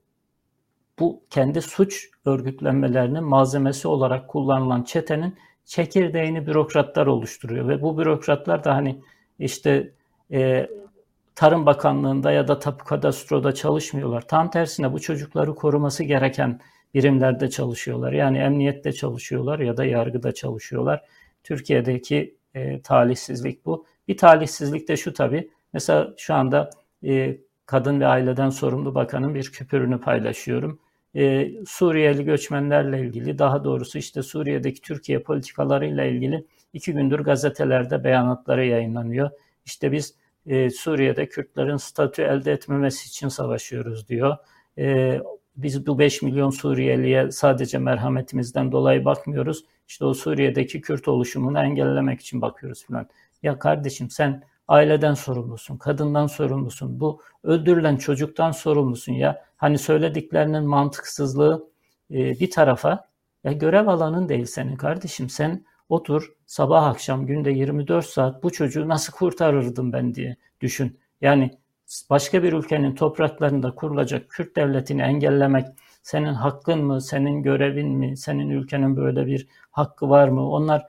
[0.99, 5.35] bu kendi suç örgütlenmelerinin malzemesi olarak kullanılan çetenin
[5.65, 9.01] çekirdeğini bürokratlar oluşturuyor ve bu bürokratlar da hani
[9.39, 9.93] işte
[10.31, 10.69] e,
[11.35, 14.27] Tarım Bakanlığı'nda ya da Tapu Kadastro'da çalışmıyorlar.
[14.27, 16.59] Tam tersine bu çocukları koruması gereken
[16.93, 18.13] birimlerde çalışıyorlar.
[18.13, 21.01] Yani emniyette çalışıyorlar ya da yargıda çalışıyorlar.
[21.43, 23.85] Türkiye'deki e, talihsizlik bu.
[24.07, 25.49] Bir talihsizlik de şu tabii.
[25.73, 26.69] Mesela şu anda
[27.05, 30.79] e, Kadın ve Aileden Sorumlu Bakan'ın bir küpürünü paylaşıyorum.
[31.15, 38.65] E, Suriyeli göçmenlerle ilgili, daha doğrusu işte Suriye'deki Türkiye politikalarıyla ilgili iki gündür gazetelerde beyanatları
[38.65, 39.29] yayınlanıyor.
[39.65, 40.15] İşte biz
[40.45, 44.37] e, Suriye'de Kürtlerin statü elde etmemesi için savaşıyoruz diyor.
[44.77, 45.19] E,
[45.55, 49.65] biz bu 5 milyon Suriyeliye sadece merhametimizden dolayı bakmıyoruz.
[49.87, 53.07] İşte o Suriye'deki Kürt oluşumunu engellemek için bakıyoruz falan.
[53.43, 59.45] Ya kardeşim sen aileden sorumlusun, kadından sorumlusun, bu öldürülen çocuktan sorumlusun ya.
[59.57, 61.69] Hani söylediklerinin mantıksızlığı
[62.11, 63.07] e, bir tarafa
[63.43, 65.29] ya görev alanın değil senin kardeşim.
[65.29, 70.99] Sen otur sabah akşam günde 24 saat bu çocuğu nasıl kurtarırdım ben diye düşün.
[71.21, 71.51] Yani
[72.09, 75.67] başka bir ülkenin topraklarında kurulacak Kürt devletini engellemek
[76.03, 80.49] senin hakkın mı, senin görevin mi, senin ülkenin böyle bir hakkı var mı?
[80.49, 80.85] Onlar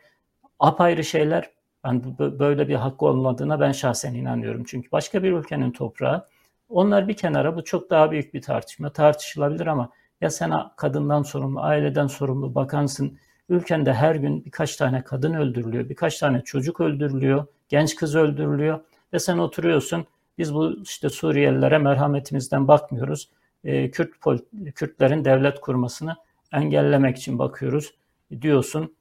[0.58, 1.50] apayrı şeyler.
[1.84, 4.64] Ben böyle bir hakkı olmadığına ben şahsen inanıyorum.
[4.64, 6.28] Çünkü başka bir ülkenin toprağı
[6.68, 8.92] onlar bir kenara bu çok daha büyük bir tartışma.
[8.92, 9.90] Tartışılabilir ama
[10.20, 13.18] ya sen kadından sorumlu, aileden sorumlu bakansın.
[13.48, 18.80] Ülkende her gün birkaç tane kadın öldürülüyor, birkaç tane çocuk öldürülüyor, genç kız öldürülüyor
[19.12, 20.06] ve sen oturuyorsun
[20.38, 23.30] biz bu işte Suriyelilere merhametimizden bakmıyoruz.
[23.64, 24.10] E, Kürt
[24.74, 26.16] Kürtlerin devlet kurmasını
[26.52, 27.94] engellemek için bakıyoruz
[28.40, 28.94] diyorsun.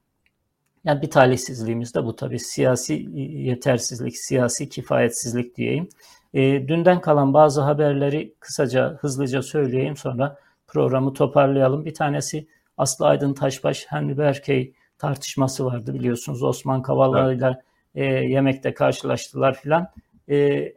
[0.84, 5.90] Yani bir talihsizliğimiz de bu tabii siyasi yetersizlik, siyasi kifayetsizlik diyeyim.
[6.34, 11.86] E, dünden kalan bazı haberleri kısaca, hızlıca söyleyeyim sonra programı toparlayalım.
[11.86, 16.44] Bir tanesi Aslı Aydın Taşbaş, Henry Berkey tartışması vardı biliyorsunuz.
[16.44, 17.62] Osman Kavala ile
[17.96, 19.88] e, yemekte karşılaştılar filan.
[20.30, 20.74] E,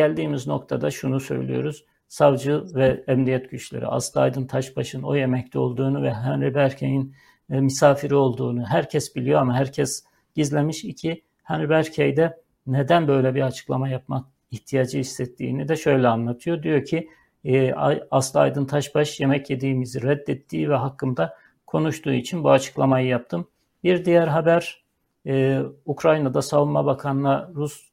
[0.00, 1.84] Geldiğimiz noktada şunu söylüyoruz.
[2.08, 7.14] Savcı ve emniyet güçleri Aslı Aydın Taşbaş'ın o yemekte olduğunu ve Henry Berkey'in
[7.50, 10.84] e, misafiri olduğunu herkes biliyor ama herkes gizlemiş.
[10.84, 16.62] İki, Henry Berkey de neden böyle bir açıklama yapmak ihtiyacı hissettiğini de şöyle anlatıyor.
[16.62, 17.08] Diyor ki
[17.44, 17.72] e,
[18.10, 21.36] Aslı Aydın Taşbaş yemek yediğimizi reddettiği ve hakkımda
[21.66, 23.48] konuştuğu için bu açıklamayı yaptım.
[23.84, 24.84] Bir diğer haber
[25.26, 27.90] e, Ukrayna'da Savunma Bakanlığı Rus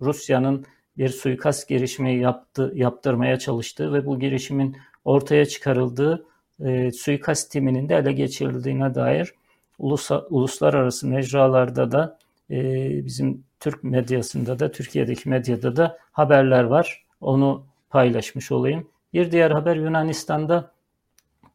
[0.00, 0.66] Rusya'nın
[0.98, 6.26] bir suikast girişimi yaptı, yaptırmaya çalıştığı ve bu girişimin ortaya çıkarıldığı
[6.64, 9.34] e, suikast timinin de ele geçirildiğine dair
[9.78, 12.18] ulusa, uluslararası mecralarda da
[12.50, 12.56] e,
[13.04, 17.04] bizim Türk medyasında da Türkiye'deki medyada da haberler var.
[17.20, 18.88] Onu paylaşmış olayım.
[19.12, 20.70] Bir diğer haber Yunanistan'da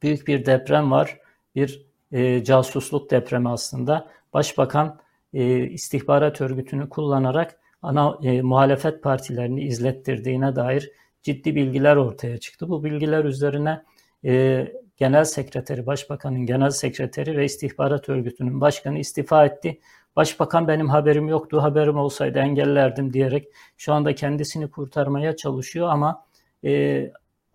[0.02, 1.20] büyük bir deprem var.
[1.56, 4.08] Bir e, casusluk depremi aslında.
[4.34, 5.00] Başbakan
[5.34, 10.92] e, istihbarat örgütünü kullanarak ana e, muhalefet partilerini izlettirdiğine dair
[11.24, 12.70] ciddi bilgiler ortaya çıktı.
[12.70, 13.84] Bu bilgiler üzerine
[14.26, 14.68] e,
[14.98, 19.80] Genel Sekreteri, Başbakanın Genel Sekreteri ve istihbarat Örgütü'nün başkanı istifa etti.
[20.16, 26.26] Başbakan benim haberim yoktu, haberim olsaydı engellerdim diyerek şu anda kendisini kurtarmaya çalışıyor ama
[26.66, 27.12] e,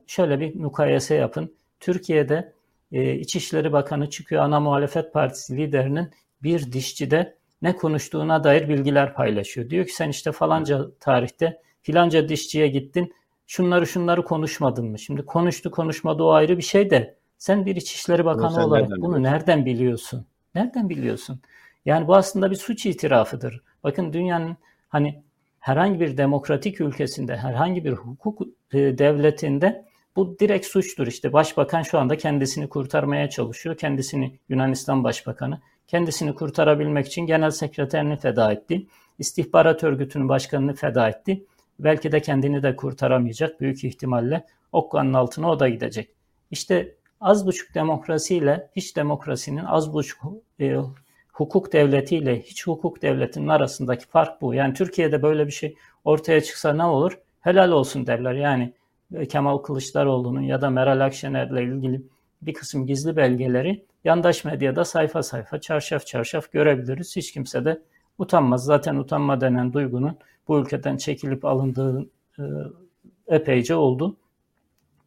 [0.06, 1.54] şöyle bir mukayese yapın.
[1.80, 2.52] Türkiye'de
[2.92, 6.10] e, İçişleri Bakanı çıkıyor ana muhalefet partisi liderinin
[6.42, 7.36] bir dişçide
[7.66, 9.70] ne konuştuğuna dair bilgiler paylaşıyor.
[9.70, 13.14] Diyor ki sen işte falanca tarihte filanca dişçiye gittin
[13.46, 14.98] şunları şunları konuşmadın mı?
[14.98, 19.22] Şimdi konuştu konuşmadı o ayrı bir şey de sen bir İçişleri Bakanı olarak nereden bunu
[19.22, 20.26] nereden biliyorsun?
[20.54, 21.40] Nereden biliyorsun?
[21.84, 23.62] Yani bu aslında bir suç itirafıdır.
[23.84, 24.56] Bakın dünyanın
[24.88, 25.22] hani
[25.60, 28.42] herhangi bir demokratik ülkesinde, herhangi bir hukuk
[28.72, 29.84] e, devletinde
[30.16, 31.06] bu direkt suçtur.
[31.06, 33.76] İşte başbakan şu anda kendisini kurtarmaya çalışıyor.
[33.76, 38.86] Kendisini Yunanistan Başbakanı kendisini kurtarabilmek için genel sekreterini feda etti.
[39.18, 41.44] İstihbarat örgütünün başkanını feda etti.
[41.78, 44.46] Belki de kendini de kurtaramayacak büyük ihtimalle.
[44.72, 46.10] Okkanın altına o da gidecek.
[46.50, 50.22] İşte az buçuk demokrasiyle hiç demokrasinin az buçuk
[50.60, 50.76] e,
[51.32, 54.54] hukuk devletiyle hiç hukuk devletinin arasındaki fark bu.
[54.54, 55.74] Yani Türkiye'de böyle bir şey
[56.04, 57.18] ortaya çıksa ne olur?
[57.40, 58.32] Helal olsun derler.
[58.32, 58.72] Yani
[59.28, 62.02] Kemal Kılıçdaroğlu'nun ya da Meral Akşener'le ilgili
[62.42, 67.16] bir kısım gizli belgeleri yandaş medyada sayfa sayfa, çarşaf çarşaf görebiliriz.
[67.16, 67.82] Hiç kimse de
[68.18, 68.64] utanmaz.
[68.64, 72.42] Zaten utanma denen duygunun bu ülkeden çekilip alındığı e,
[73.28, 74.16] epeyce oldu.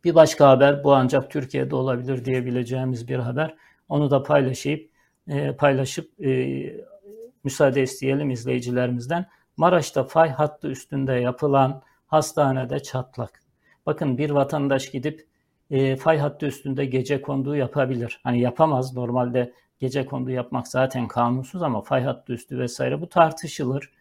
[0.04, 3.56] Bir başka haber bu ancak Türkiye'de olabilir diyebileceğimiz bir haber.
[3.90, 4.90] Onu da paylaşıp
[5.28, 6.60] e, paylaşıp e,
[7.44, 9.26] müsaade isteyelim izleyicilerimizden.
[9.58, 13.44] Maraş'ta fay hattı üstünde yapılan hastanede çatlak.
[13.86, 15.28] Bakın bir vatandaş gidip
[15.72, 18.20] e, fay hattı üstünde gece konduğu yapabilir.
[18.24, 18.96] Hani yapamaz.
[18.96, 23.92] Normalde gece konduğu yapmak zaten kanunsuz ama fay hattı üstü vesaire bu tartışılır.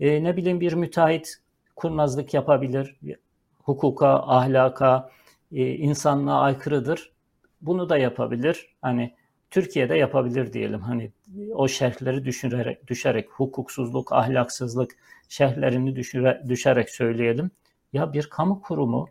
[0.00, 1.36] E, ne bileyim bir müteahhit
[1.76, 2.96] kurnazlık yapabilir.
[3.62, 5.10] Hukuka, ahlaka,
[5.52, 7.12] e, insanlığa aykırıdır.
[7.60, 8.74] Bunu da yapabilir.
[8.82, 9.14] Hani
[9.50, 10.80] Türkiye'de yapabilir diyelim.
[10.80, 11.12] Hani
[11.52, 14.96] o şerhleri düşünerek, düşerek hukuksuzluk, ahlaksızlık
[15.28, 17.50] şerhlerini düşüre, düşerek söyleyelim.
[17.92, 19.08] Ya bir kamu kurumu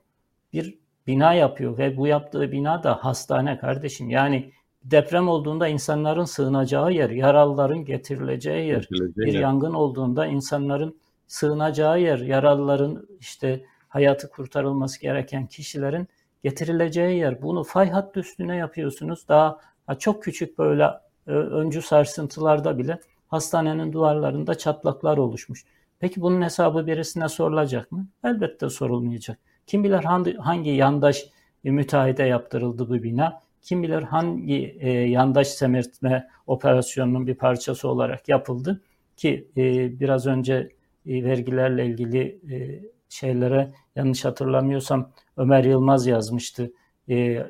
[0.53, 4.10] bir bina yapıyor ve bu yaptığı bina da hastane kardeşim.
[4.10, 4.51] Yani
[4.84, 9.41] deprem olduğunda insanların sığınacağı yer, yaralıların getirileceği yer, Getirileceği bir yer.
[9.41, 16.08] yangın olduğunda insanların sığınacağı yer, yaralıların işte hayatı kurtarılması gereken kişilerin
[16.43, 17.41] getirileceği yer.
[17.41, 19.28] Bunu fay hattı üstüne yapıyorsunuz.
[19.28, 19.60] Daha
[19.99, 20.89] çok küçük böyle
[21.28, 25.66] öncü sarsıntılarda bile hastanenin duvarlarında çatlaklar oluşmuş.
[25.99, 28.08] Peki bunun hesabı birisine sorulacak mı?
[28.24, 29.39] Elbette sorulmayacak.
[29.68, 30.03] Kim bilir
[30.38, 31.26] hangi, yandaş
[31.64, 33.41] müteahhide yaptırıldı bu bina?
[33.61, 38.82] Kim bilir hangi e, yandaş semirtme operasyonunun bir parçası olarak yapıldı
[39.18, 40.70] ki e, biraz önce
[41.05, 46.72] e, vergilerle ilgili e, şeylere yanlış hatırlamıyorsam Ömer Yılmaz yazmıştı.
[47.09, 47.47] E,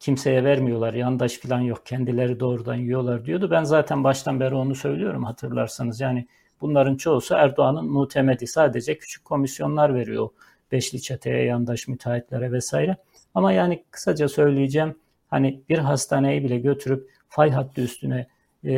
[0.00, 3.50] kimseye vermiyorlar, yandaş falan yok, kendileri doğrudan yiyorlar diyordu.
[3.50, 6.00] Ben zaten baştan beri onu söylüyorum hatırlarsanız.
[6.00, 6.26] Yani
[6.60, 8.46] bunların çoğusu Erdoğan'ın muhtemedi.
[8.46, 10.28] Sadece küçük komisyonlar veriyor
[10.74, 12.96] beşli çeteye, yandaş müteahhitlere vesaire.
[13.34, 14.98] Ama yani kısaca söyleyeceğim
[15.28, 18.26] hani bir hastaneyi bile götürüp fay hattı üstüne
[18.64, 18.72] e,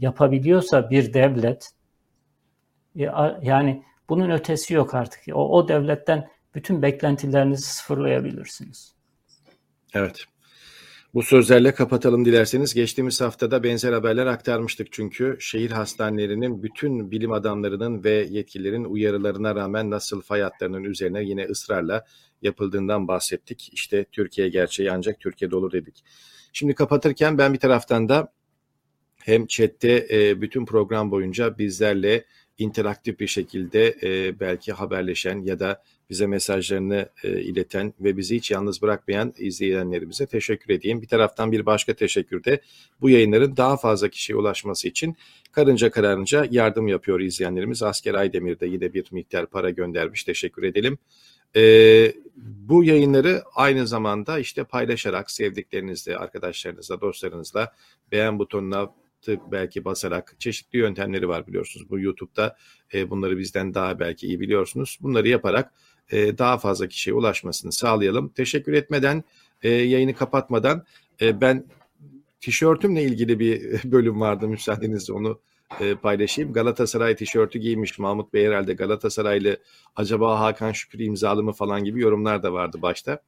[0.00, 1.70] yapabiliyorsa bir devlet
[2.96, 3.02] e,
[3.42, 5.20] yani bunun ötesi yok artık.
[5.32, 8.94] O, o devletten bütün beklentilerinizi sıfırlayabilirsiniz.
[9.94, 10.24] Evet.
[11.14, 12.74] Bu sözlerle kapatalım dilerseniz.
[12.74, 19.90] Geçtiğimiz haftada benzer haberler aktarmıştık çünkü şehir hastanelerinin bütün bilim adamlarının ve yetkililerin uyarılarına rağmen
[19.90, 20.42] nasıl fay
[20.84, 22.04] üzerine yine ısrarla
[22.42, 23.70] yapıldığından bahsettik.
[23.72, 26.04] İşte Türkiye gerçeği ancak Türkiye'de olur dedik.
[26.52, 28.32] Şimdi kapatırken ben bir taraftan da
[29.16, 32.24] hem chatte e, bütün program boyunca bizlerle
[32.58, 35.82] interaktif bir şekilde e, belki haberleşen ya da
[36.12, 41.02] bize mesajlarını e, ileten ve bizi hiç yalnız bırakmayan izleyenlerimize teşekkür edeyim.
[41.02, 42.60] Bir taraftan bir başka teşekkür de
[43.00, 45.16] bu yayınların daha fazla kişiye ulaşması için
[45.52, 47.82] karınca kararınca yardım yapıyor izleyenlerimiz.
[47.82, 50.24] Asker Aydemir de yine bir miktar para göndermiş.
[50.24, 50.98] Teşekkür edelim.
[51.56, 51.62] E,
[52.36, 57.72] bu yayınları aynı zamanda işte paylaşarak sevdiklerinizle, arkadaşlarınızla, dostlarınızla
[58.12, 58.90] beğen butonuna
[59.22, 61.90] tık belki basarak çeşitli yöntemleri var biliyorsunuz.
[61.90, 62.56] Bu YouTube'da
[62.94, 64.98] e, bunları bizden daha belki iyi biliyorsunuz.
[65.00, 65.72] Bunları yaparak
[66.10, 68.28] e, daha fazla kişiye ulaşmasını sağlayalım.
[68.28, 69.24] Teşekkür etmeden,
[69.62, 70.84] e, yayını kapatmadan
[71.20, 71.66] e, ben
[72.40, 75.40] tişörtümle ilgili bir bölüm vardı müsaadenizle onu
[75.80, 76.52] e, paylaşayım.
[76.52, 79.56] Galatasaray tişörtü giymiş Mahmut Bey herhalde Galatasaraylı
[79.96, 83.18] acaba Hakan Şükür imzalı mı falan gibi yorumlar da vardı başta.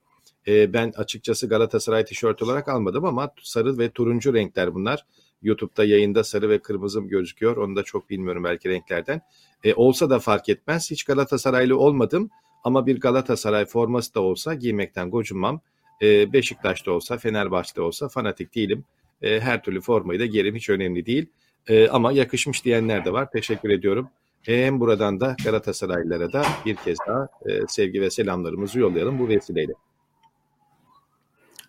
[0.47, 5.07] E, ben açıkçası Galatasaray tişörtü olarak almadım ama sarı ve turuncu renkler bunlar.
[5.43, 7.57] YouTube'da yayında sarı ve kırmızı gözüküyor.
[7.57, 9.21] Onu da çok bilmiyorum belki renklerden.
[9.65, 10.91] E, olsa da fark etmez.
[10.91, 12.31] Hiç Galatasaraylı olmadım
[12.65, 15.61] ama bir Galatasaray forması da olsa giymekten gocunmam.
[16.03, 18.85] E, Beşiktaş'ta olsa, Fenerbahçe'de olsa fanatik değilim.
[19.23, 21.27] E, her türlü formayı da giyerim hiç önemli değil.
[21.69, 23.31] E, ama yakışmış diyenler de var.
[23.31, 24.09] Teşekkür ediyorum.
[24.49, 29.29] E, hem buradan da Galatasaraylılara da bir kez daha e, sevgi ve selamlarımızı yollayalım bu
[29.29, 29.73] vesileyle.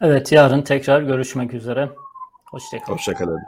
[0.01, 1.89] Evet yarın tekrar görüşmek üzere.
[2.45, 2.97] Hoşçakalın.
[2.97, 3.39] Hoşçakalın.